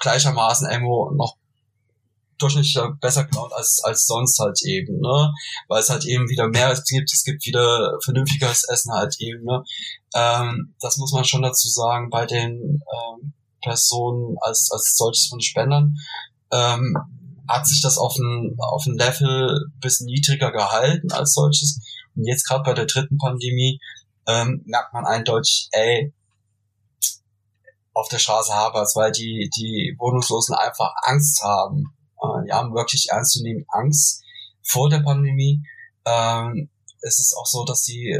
[0.00, 1.36] gleichermaßen irgendwo noch
[2.38, 5.32] durchschnittlich besser gelaunt als, als sonst halt eben, ne?
[5.68, 9.62] Weil es halt eben wieder mehr gibt, es gibt wieder vernünftiges Essen halt eben, ne?
[10.14, 15.40] Ähm, das muss man schon dazu sagen, bei den ähm, Personen als, als solches von
[15.40, 15.96] Spendern,
[16.50, 16.96] ähm,
[17.48, 21.80] hat sich das auf ein, auf ein Level bisschen niedriger gehalten als solches.
[22.14, 23.80] Und jetzt gerade bei der dritten Pandemie
[24.26, 26.12] ähm, merkt man eindeutig, ey,
[27.94, 31.94] auf der Straße hapert's, weil die, die Wohnungslosen einfach Angst haben.
[32.22, 34.22] Äh, die haben wirklich ernst zu nehmen Angst
[34.62, 35.62] vor der Pandemie.
[36.06, 36.70] Ähm,
[37.02, 38.18] es ist auch so, dass sie,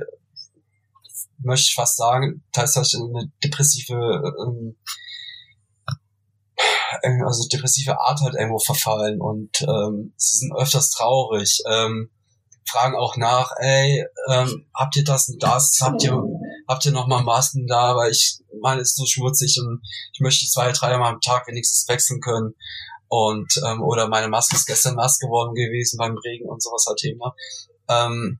[1.38, 4.76] möchte ich fast sagen, tatsächlich eine depressive, ähm,
[7.24, 11.62] also depressive Art halt irgendwo verfallen und ähm, sie sind öfters traurig.
[11.66, 12.10] Ähm,
[12.66, 15.78] fragen auch nach, ey, ähm, habt ihr das und das?
[15.80, 16.22] Habt ihr,
[16.68, 17.96] habt ihr noch mal Masken da?
[17.96, 19.82] Weil ich meine, ist so schmutzig und
[20.12, 22.54] ich möchte zwei, drei Mal am Tag wenigstens wechseln können.
[23.08, 27.02] Und, ähm, oder meine Maske ist gestern nass geworden gewesen beim Regen und sowas halt.
[27.02, 27.32] Ne?
[27.88, 28.38] Ähm,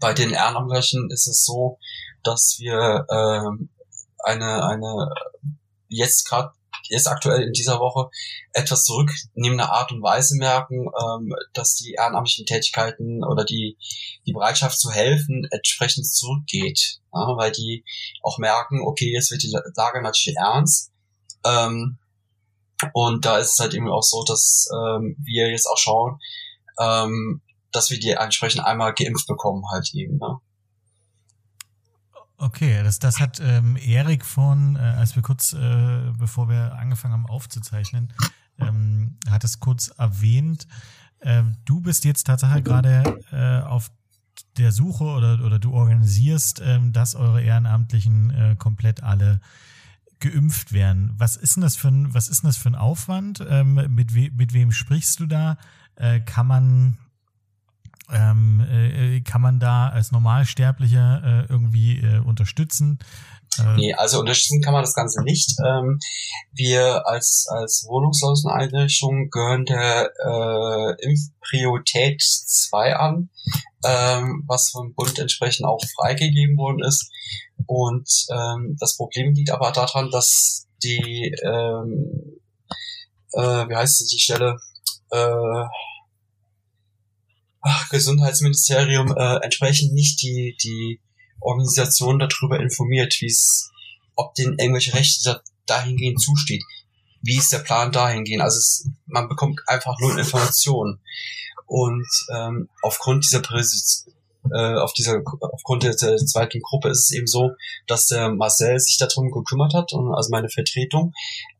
[0.00, 1.78] bei den Ehrenamtlichen ist es so,
[2.22, 3.70] dass wir ähm,
[4.18, 5.08] eine, eine
[5.88, 6.52] jetzt gerade
[6.88, 8.10] jetzt aktuell in dieser Woche
[8.52, 13.76] etwas zurücknehmende Art und Weise merken, ähm, dass die ehrenamtlichen Tätigkeiten oder die,
[14.26, 17.00] die Bereitschaft zu helfen entsprechend zurückgeht.
[17.12, 17.84] Ja, weil die
[18.22, 20.90] auch merken, okay, jetzt wird die Lage natürlich ernst.
[21.44, 21.98] Ähm,
[22.92, 26.18] und da ist es halt eben auch so, dass ähm, wir jetzt auch schauen,
[26.78, 27.40] ähm,
[27.72, 30.18] dass wir die entsprechend einmal geimpft bekommen halt eben.
[30.18, 30.38] Ne?
[32.38, 37.14] Okay, das, das hat ähm, Erik von, äh, als wir kurz, äh, bevor wir angefangen
[37.14, 38.12] haben aufzuzeichnen,
[38.58, 40.66] ähm, hat es kurz erwähnt.
[41.20, 43.90] Äh, du bist jetzt tatsächlich gerade äh, auf
[44.58, 49.40] der Suche oder, oder du organisierst, ähm, dass eure Ehrenamtlichen äh, komplett alle
[50.20, 51.14] geimpft werden.
[51.16, 53.44] Was ist denn das für ein, was ist denn das für ein Aufwand?
[53.48, 55.56] Ähm, mit, we, mit wem sprichst du da?
[55.94, 56.98] Äh, kann man
[58.12, 62.98] ähm, äh, kann man da als Normalsterblicher äh, irgendwie äh, unterstützen?
[63.58, 65.54] Äh, nee, also unterstützen kann man das Ganze nicht.
[65.64, 65.98] Ähm,
[66.52, 73.30] wir als, als Wohnungsloseneinrichtung gehören der äh, Impfpriorität 2 an,
[73.84, 77.10] ähm, was vom Bund entsprechend auch freigegeben worden ist.
[77.66, 82.40] Und ähm, das Problem liegt aber daran, dass die, ähm,
[83.32, 84.56] äh, wie heißt es, die Stelle,
[85.10, 85.64] äh,
[87.66, 91.00] ach, Gesundheitsministerium äh, entsprechend nicht die, die
[91.40, 93.70] Organisation darüber informiert, wie es,
[94.14, 96.62] ob denen irgendwelche Rechte da, dahingehend zusteht.
[97.22, 98.42] Wie ist der Plan dahingehend?
[98.42, 101.00] Also es, man bekommt einfach nur Informationen.
[101.66, 104.06] Und ähm, aufgrund dieser Präs
[104.52, 107.50] äh, auf dieser, aufgrund der zweiten Gruppe ist es eben so,
[107.88, 111.12] dass der Marcel sich darum gekümmert hat, und, also meine Vertretung,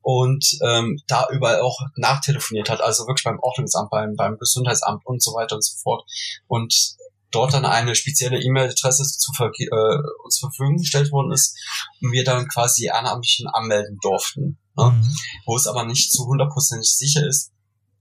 [0.07, 5.21] und ähm, da überall auch nachtelefoniert hat, also wirklich beim Ordnungsamt, beim, beim Gesundheitsamt und
[5.21, 6.09] so weiter und so fort.
[6.47, 6.95] Und
[7.33, 11.59] dort dann eine spezielle E-Mail-Adresse zu äh, uns zur Verfügung gestellt worden ist
[12.01, 14.59] und wir dann quasi Ehrenamtlichen anmelden durften.
[14.77, 14.93] Ne?
[14.93, 15.13] Mhm.
[15.45, 17.51] Wo es aber nicht zu hundertprozentig sicher ist,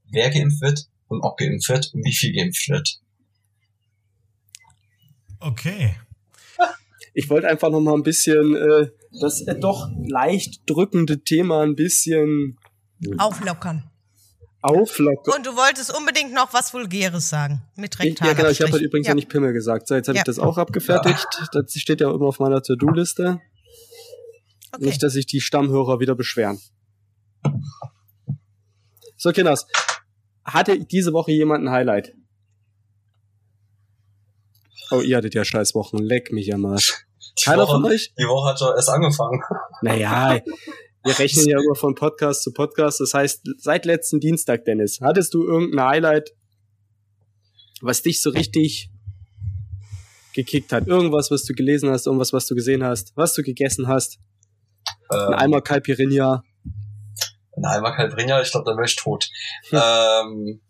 [0.08, 3.00] wer geimpft wird und ob geimpft wird und wie viel geimpft wird.
[5.40, 5.96] Okay.
[7.14, 8.90] Ich wollte einfach noch mal ein bisschen äh,
[9.20, 12.58] das äh, doch leicht drückende Thema ein bisschen
[13.18, 13.90] auflockern.
[14.62, 15.34] Auflockern.
[15.34, 18.28] Und du wolltest unbedingt noch was Vulgäres sagen mit Rektal.
[18.28, 18.48] Ja, genau.
[18.48, 19.12] Ich habe halt übrigens ja.
[19.12, 19.14] ja.
[19.14, 19.86] nicht Pimmel gesagt.
[19.86, 20.22] So, jetzt habe ja.
[20.22, 21.26] ich das auch abgefertigt.
[21.38, 21.62] Ja.
[21.62, 23.40] Das steht ja immer auf meiner To-Do-Liste.
[24.72, 24.84] Okay.
[24.84, 26.60] Nicht, dass sich die Stammhörer wieder beschweren.
[29.16, 29.66] So, Kinders.
[30.44, 32.14] Hatte diese Woche jemand ein Highlight?
[34.90, 35.98] Oh, ihr hattet ja scheiß Wochen.
[35.98, 37.06] Leck mich am Arsch.
[37.44, 38.12] Keiner Woche, von euch?
[38.18, 39.40] Die Woche hat schon erst angefangen.
[39.82, 40.40] Naja,
[41.04, 43.00] wir rechnen ja immer von Podcast zu Podcast.
[43.00, 46.30] Das heißt, seit letzten Dienstag, Dennis, hattest du irgendein Highlight,
[47.80, 48.90] was dich so richtig
[50.34, 50.86] gekickt hat?
[50.86, 54.18] Irgendwas, was du gelesen hast, irgendwas, was du gesehen hast, was du gegessen hast?
[55.12, 56.42] Ähm, ein Eimer Caipirinha.
[57.56, 59.28] Ein Eimer Caipirinha, ich glaube, dann wäre ich tot.
[59.70, 59.80] Hm.
[59.82, 60.60] Ähm,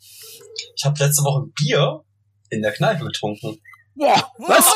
[0.74, 2.04] ich habe letzte Woche Bier
[2.50, 3.58] in der Kneipe getrunken.
[3.94, 4.72] Boah, was?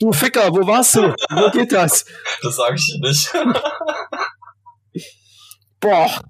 [0.00, 1.14] Du Ficker, wo warst du?
[1.30, 2.06] Wo geht das?
[2.42, 3.30] Das sage ich dir nicht.
[5.78, 6.22] Boah.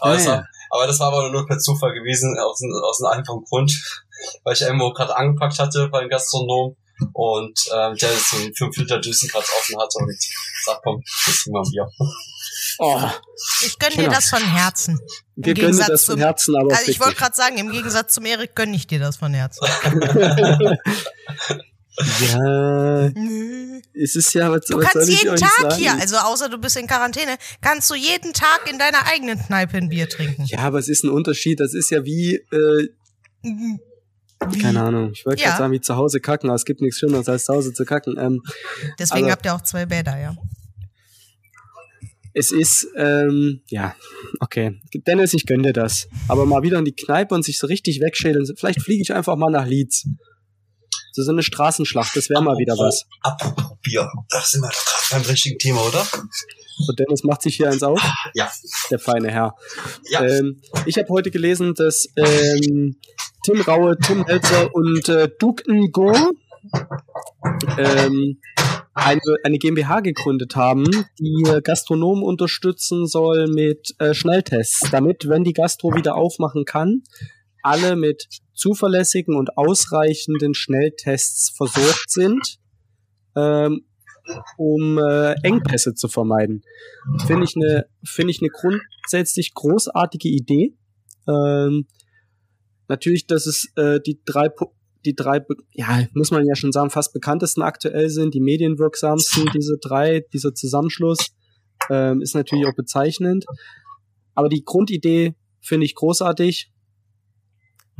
[0.00, 3.44] Aber, das war, aber das war aber nur per Zufall gewesen, aus, aus einem einfachen
[3.44, 3.72] Grund,
[4.42, 6.76] weil ich irgendwo gerade angepackt hatte beim Gastronom
[7.12, 10.12] und ähm, der so einen 5 Liter Düsen gerade offen hatte und
[10.64, 11.88] sagt, komm, das ist mal Bier.
[12.78, 13.02] Oh.
[13.64, 15.00] Ich gönne dir das von Herzen.
[15.36, 16.72] Wir gönnen das von Herzen, aber.
[16.76, 19.66] Also ich wollte gerade sagen, im Gegensatz zum Erik gönne ich dir das von Herzen.
[22.32, 23.10] ja.
[23.94, 26.86] es ist ja, was, Du was kannst jeden Tag hier, also außer du bist in
[26.86, 30.44] Quarantäne, kannst du jeden Tag in deiner eigenen Kneipe ein Bier trinken.
[30.46, 31.60] Ja, aber es ist ein Unterschied.
[31.60, 32.88] Das ist ja wie, äh,
[33.42, 34.58] wie?
[34.60, 35.12] keine Ahnung.
[35.12, 35.48] Ich wollte ja.
[35.48, 37.84] gerade sagen, wie zu Hause kacken, aber es gibt nichts Schöneres als zu Hause zu
[37.84, 38.16] kacken.
[38.18, 38.42] Ähm,
[38.98, 40.36] Deswegen aber, habt ihr auch zwei Bäder, ja
[42.34, 43.94] es ist, ähm, ja,
[44.40, 44.80] okay.
[45.06, 46.08] Dennis, ich gönne dir das.
[46.28, 48.46] Aber mal wieder in die Kneipe und sich so richtig wegschädeln.
[48.56, 50.08] Vielleicht fliege ich einfach mal nach Leeds.
[51.12, 53.06] So, so eine Straßenschlacht, das wäre mal wieder was.
[53.22, 56.06] Apropos Bier, da sind wir doch gerade beim richtigen Thema, oder?
[56.86, 58.00] Und Dennis macht sich hier eins auf.
[58.34, 58.50] Ja.
[58.90, 59.56] Der feine Herr.
[60.10, 60.24] Ja.
[60.24, 62.96] Ähm, ich habe heute gelesen, dass ähm,
[63.44, 66.12] Tim Raue, Tim Helzer und äh, Duke Ngo
[67.78, 68.38] ähm,
[68.98, 70.84] eine, eine GmbH gegründet haben,
[71.18, 77.02] die Gastronomen unterstützen soll mit äh, Schnelltests, damit, wenn die Gastro wieder aufmachen kann,
[77.62, 82.58] alle mit zuverlässigen und ausreichenden Schnelltests versorgt sind,
[83.36, 83.86] ähm,
[84.56, 86.62] um äh, Engpässe zu vermeiden.
[87.26, 90.76] Finde ich eine finde ich eine grundsätzlich großartige Idee.
[91.26, 91.86] Ähm,
[92.88, 94.50] natürlich, dass es äh, die drei
[95.08, 95.40] die drei,
[95.72, 100.54] ja, muss man ja schon sagen, fast bekanntesten aktuell sind, die medienwirksamsten, diese drei, dieser
[100.54, 101.34] Zusammenschluss,
[101.90, 103.46] ähm, ist natürlich auch bezeichnend.
[104.34, 106.70] Aber die Grundidee finde ich großartig.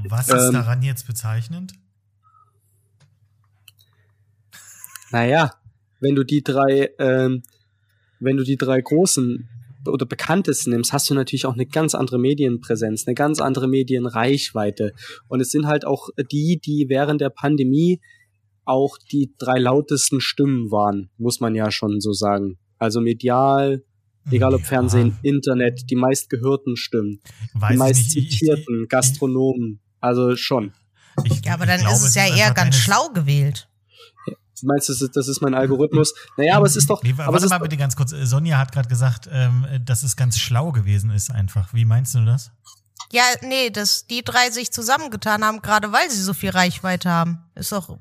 [0.09, 1.73] Was ist ähm, daran jetzt bezeichnend?
[5.11, 5.53] Naja,
[6.01, 7.43] wenn du die drei, ähm,
[8.21, 9.49] wenn du die drei großen
[9.87, 14.93] oder Bekanntesten nimmst, hast du natürlich auch eine ganz andere Medienpräsenz, eine ganz andere Medienreichweite.
[15.29, 18.01] Und es sind halt auch die, die während der Pandemie
[18.65, 22.59] auch die drei lautesten Stimmen waren, muss man ja schon so sagen.
[22.79, 23.83] Also medial,
[24.31, 24.67] egal ob ja.
[24.67, 27.21] Fernsehen, Internet, die meistgehörten Stimmen,
[27.55, 30.73] Weiß die meist zitierten Gastronomen, also schon.
[31.25, 33.68] Ich, ja, aber dann glaube, ist es ja eher ganz schlau gewählt.
[34.63, 36.15] Meinst du, das ist mein Algorithmus?
[36.37, 37.03] Naja, aber es ist doch.
[37.03, 38.11] Nee, aber warte mal bitte ganz kurz.
[38.11, 41.75] Sonja hat gerade gesagt, ähm, dass es ganz schlau gewesen ist, einfach.
[41.75, 42.51] Wie meinst du das?
[43.11, 47.39] Ja, nee, dass die drei sich zusammengetan haben, gerade weil sie so viel Reichweite haben.
[47.55, 47.97] Ist doch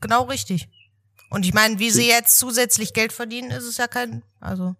[0.00, 0.68] genau richtig.
[1.30, 4.22] Und ich meine, wie sie jetzt zusätzlich Geld verdienen, ist es ja kein.
[4.40, 4.76] Also.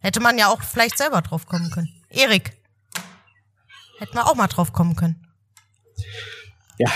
[0.00, 1.88] Hätte man ja auch vielleicht selber drauf kommen können.
[2.08, 2.56] Erik.
[3.98, 5.26] Hätte man auch mal drauf kommen können.
[6.78, 6.90] Ja,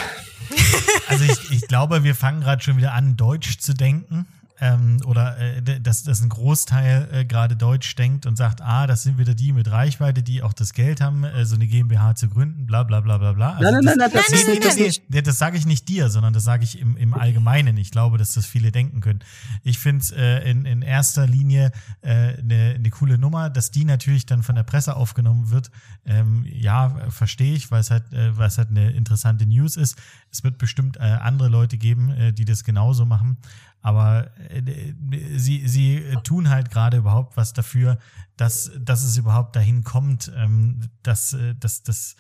[1.09, 4.27] also ich, ich glaube, wir fangen gerade schon wieder an, Deutsch zu denken
[4.61, 9.03] ähm, oder äh, dass, dass ein Großteil äh, gerade Deutsch denkt und sagt, ah, das
[9.03, 12.29] sind wieder die mit Reichweite, die auch das Geld haben, äh, so eine GmbH zu
[12.29, 13.55] gründen, bla bla bla bla bla.
[13.55, 16.09] Also nein, nein, nein, das, das, nein, das, nicht, das, das sage ich nicht dir,
[16.09, 17.77] sondern das sage ich im, im Allgemeinen.
[17.79, 19.21] Ich glaube, dass das viele denken können.
[19.65, 23.73] Ich finde es äh, in, in erster Linie eine äh, ne, ne coole Nummer, dass
[23.73, 25.71] die natürlich dann von der Presse aufgenommen wird.
[26.07, 29.97] Ähm, ja, verstehe ich, weil es halt, äh, weil es halt eine interessante News ist.
[30.31, 33.39] Es wird bestimmt äh, andere Leute geben, äh, die das genauso machen.
[33.85, 34.95] Aber äh,
[35.37, 37.99] sie, sie tun halt gerade überhaupt was dafür,
[38.39, 42.17] dass, dass es überhaupt dahin kommt, ähm, dass, äh, dass, dass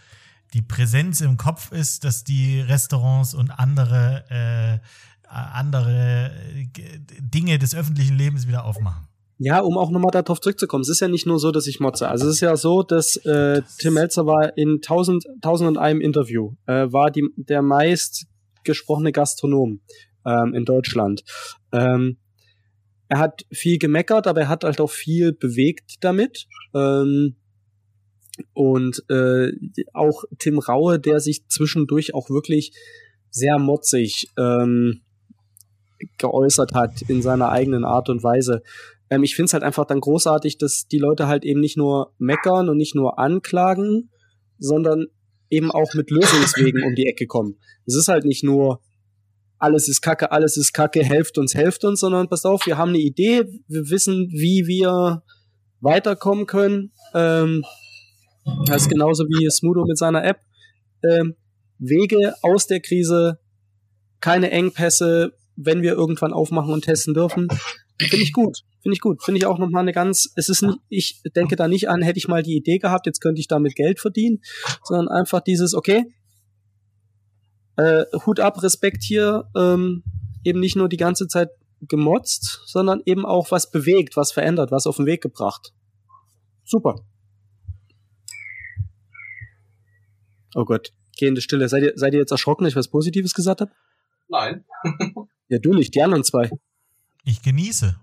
[0.52, 6.66] die Präsenz im Kopf ist, dass die Restaurants und andere, äh, andere äh,
[7.22, 9.08] Dinge des öffentlichen Lebens wieder aufmachen.
[9.38, 10.82] Ja, um auch nochmal darauf zurückzukommen.
[10.82, 12.08] Es ist ja nicht nur so, dass ich motze.
[12.08, 16.02] Also es ist ja so, dass äh, Tim Melzer war in tausend, tausend und einem
[16.02, 18.26] Interview, äh, war die, der meist
[18.64, 19.80] gesprochene Gastronom
[20.24, 21.24] ähm, in Deutschland.
[21.72, 22.18] Ähm,
[23.08, 26.46] er hat viel gemeckert, aber er hat halt auch viel bewegt damit.
[26.74, 27.36] Ähm,
[28.52, 29.52] und äh,
[29.92, 32.72] auch Tim Raue, der sich zwischendurch auch wirklich
[33.30, 35.02] sehr motzig ähm,
[36.18, 38.62] geäußert hat in seiner eigenen Art und Weise.
[39.10, 42.12] Ähm, ich finde es halt einfach dann großartig, dass die Leute halt eben nicht nur
[42.18, 44.10] meckern und nicht nur anklagen,
[44.58, 45.06] sondern
[45.50, 47.58] eben auch mit Lösungswegen um die Ecke kommen.
[47.86, 48.80] Es ist halt nicht nur
[49.58, 52.90] alles ist Kacke, alles ist Kacke, helft uns, helft uns, sondern passt auf, wir haben
[52.90, 55.22] eine Idee, wir wissen, wie wir
[55.80, 56.92] weiterkommen können.
[57.14, 57.64] Ähm,
[58.66, 60.40] das ist genauso wie Smudo mit seiner App.
[61.02, 61.36] Ähm,
[61.78, 63.38] Wege aus der Krise,
[64.20, 67.48] keine Engpässe, wenn wir irgendwann aufmachen und testen dürfen.
[67.98, 68.58] Finde ich gut.
[68.82, 69.22] Finde ich gut.
[69.22, 72.18] Finde ich auch nochmal eine ganz, es ist nicht, ich denke da nicht an, hätte
[72.18, 74.40] ich mal die Idee gehabt, jetzt könnte ich damit Geld verdienen,
[74.82, 76.04] sondern einfach dieses, okay,
[77.76, 80.04] äh, Hut ab, Respekt hier, ähm,
[80.44, 81.50] eben nicht nur die ganze Zeit
[81.80, 85.72] gemotzt, sondern eben auch was bewegt, was verändert, was auf den Weg gebracht.
[86.64, 86.96] Super.
[90.54, 91.68] Oh Gott, gehende Stille.
[91.68, 93.72] Seid ihr, seid ihr jetzt erschrocken, dass ich was Positives gesagt habe?
[94.28, 94.64] Nein.
[95.48, 96.50] ja, du nicht, die anderen zwei.
[97.24, 97.96] Ich genieße.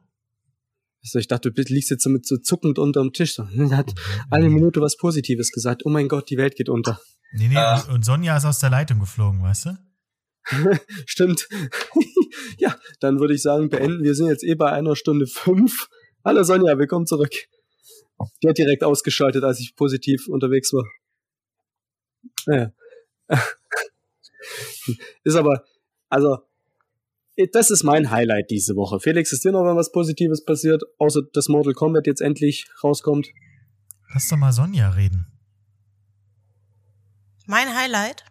[1.04, 3.34] Also ich dachte, du liegst jetzt so mit so zuckend unterm Tisch.
[3.36, 3.94] So, hat
[4.30, 5.86] eine Minute was Positives gesagt.
[5.86, 7.00] Oh mein Gott, die Welt geht unter.
[7.34, 7.92] Nee, nee, äh.
[7.92, 9.78] und Sonja ist aus der Leitung geflogen, weißt du?
[11.06, 11.48] Stimmt.
[12.58, 14.04] ja, dann würde ich sagen, beenden.
[14.04, 15.88] Wir sind jetzt eh bei einer Stunde fünf.
[16.26, 17.34] Hallo Sonja, willkommen zurück.
[18.44, 20.86] Die hat direkt ausgeschaltet, als ich positiv unterwegs war.
[22.46, 22.72] Naja.
[25.24, 25.64] ist aber,
[26.10, 26.40] also,
[27.54, 29.00] das ist mein Highlight diese Woche.
[29.00, 33.30] Felix, ist dir noch was Positives passiert, außer dass Mortal Kombat jetzt endlich rauskommt?
[34.14, 35.32] Lass doch mal Sonja reden.
[37.52, 38.24] Mein Highlight?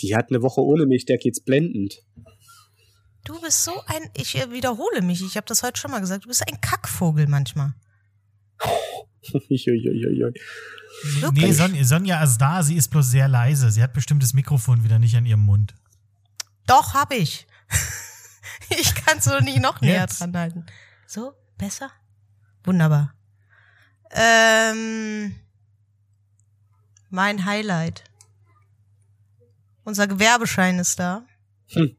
[0.00, 2.02] Die hat eine Woche ohne mich, der geht's blendend.
[3.24, 6.28] Du bist so ein, ich wiederhole mich, ich habe das heute schon mal gesagt, du
[6.28, 7.74] bist ein Kackvogel manchmal.
[11.32, 13.70] nee, Son Sonja ist da, sie ist bloß sehr leise.
[13.70, 15.76] Sie hat bestimmt das Mikrofon wieder nicht an ihrem Mund.
[16.66, 17.46] Doch, hab ich.
[18.70, 20.20] ich kann so nicht noch näher Jetzt?
[20.20, 20.66] dran halten.
[21.06, 21.92] So, besser?
[22.64, 23.14] Wunderbar.
[24.10, 25.36] Ähm,
[27.10, 28.02] mein Highlight.
[29.86, 31.22] Unser Gewerbeschein ist da.
[31.68, 31.96] Hm.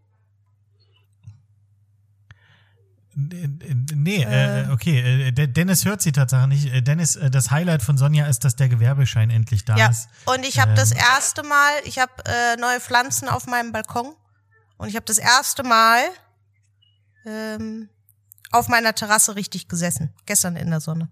[3.16, 5.30] Nee, äh, äh, okay.
[5.30, 6.66] Äh, Dennis hört sie Tatsache nicht.
[6.66, 9.88] Äh, Dennis, äh, das Highlight von Sonja ist, dass der Gewerbeschein endlich da ja.
[9.88, 10.10] ist.
[10.26, 10.76] Und ich habe ähm.
[10.76, 14.14] das erste Mal, ich habe äh, neue Pflanzen auf meinem Balkon
[14.78, 16.02] und ich habe das erste Mal
[17.26, 17.88] ähm,
[18.52, 20.14] auf meiner Terrasse richtig gesessen.
[20.26, 21.08] Gestern in der Sonne.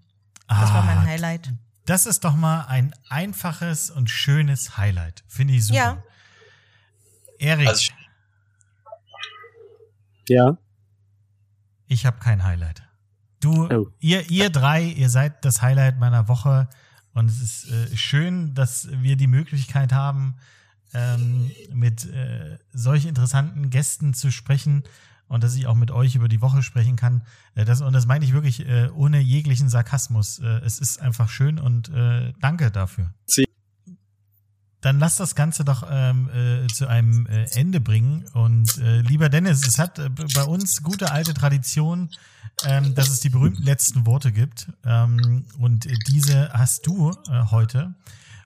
[0.49, 1.53] Das ah, war mein ah, Highlight.
[1.85, 5.23] Das ist doch mal ein einfaches und schönes Highlight.
[5.29, 5.77] Finde ich super.
[5.79, 6.03] Ja.
[7.39, 7.67] Erik.
[7.67, 7.93] Also
[10.29, 10.57] ja.
[11.87, 12.83] Ich habe kein Highlight.
[13.39, 13.91] Du, oh.
[13.99, 16.67] ihr, ihr drei, ihr seid das Highlight meiner Woche.
[17.13, 20.35] Und es ist äh, schön, dass wir die Möglichkeit haben,
[20.93, 24.83] ähm, mit äh, solch interessanten Gästen zu sprechen
[25.27, 27.23] und dass ich auch mit euch über die Woche sprechen kann.
[27.53, 30.39] Äh, das, und das meine ich wirklich äh, ohne jeglichen Sarkasmus.
[30.39, 33.13] Äh, es ist einfach schön und äh, danke dafür.
[33.25, 33.45] Sie
[34.85, 38.27] dann lass das Ganze doch ähm, äh, zu einem äh, Ende bringen.
[38.33, 42.11] Und äh, lieber Dennis, es hat äh, bei uns gute alte Tradition,
[42.65, 44.67] ähm, dass es die berühmten letzten Worte gibt.
[44.85, 47.95] Ähm, und diese hast du äh, heute.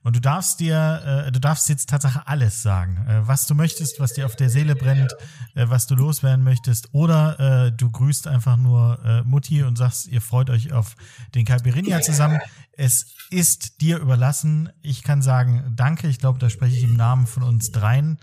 [0.01, 3.99] Und du darfst dir, äh, du darfst jetzt tatsächlich alles sagen, äh, was du möchtest,
[3.99, 5.13] was dir auf der Seele brennt,
[5.55, 6.93] äh, was du loswerden möchtest.
[6.93, 10.95] Oder äh, du grüßt einfach nur äh, Mutti und sagst, ihr freut euch auf
[11.35, 12.39] den Caipirinha zusammen.
[12.81, 14.71] Es ist dir überlassen.
[14.81, 16.07] Ich kann sagen, danke.
[16.07, 18.21] Ich glaube, da spreche ich im Namen von uns dreien.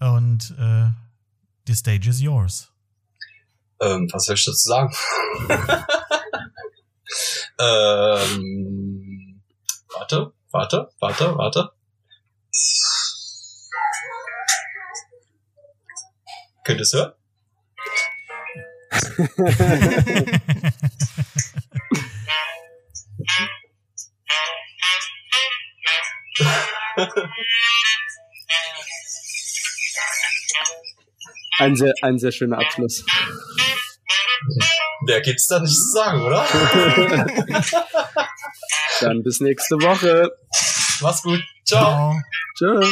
[0.00, 0.90] Und äh,
[1.68, 2.72] the stage is yours.
[3.80, 4.92] Ähm, was soll ich dazu sagen?
[7.60, 9.40] ähm,
[9.94, 10.32] warte.
[10.50, 11.70] Warte, warte, warte.
[16.64, 17.12] Könnt ihr es hören?
[31.58, 33.04] ein, sehr, ein sehr schöner Abschluss.
[35.06, 36.46] Mehr gibt's da nicht zu sagen, oder?
[39.00, 40.30] Dann bis nächste Woche.
[41.00, 41.42] Mach's gut.
[41.64, 42.14] Ciao.
[42.56, 42.82] Ciao.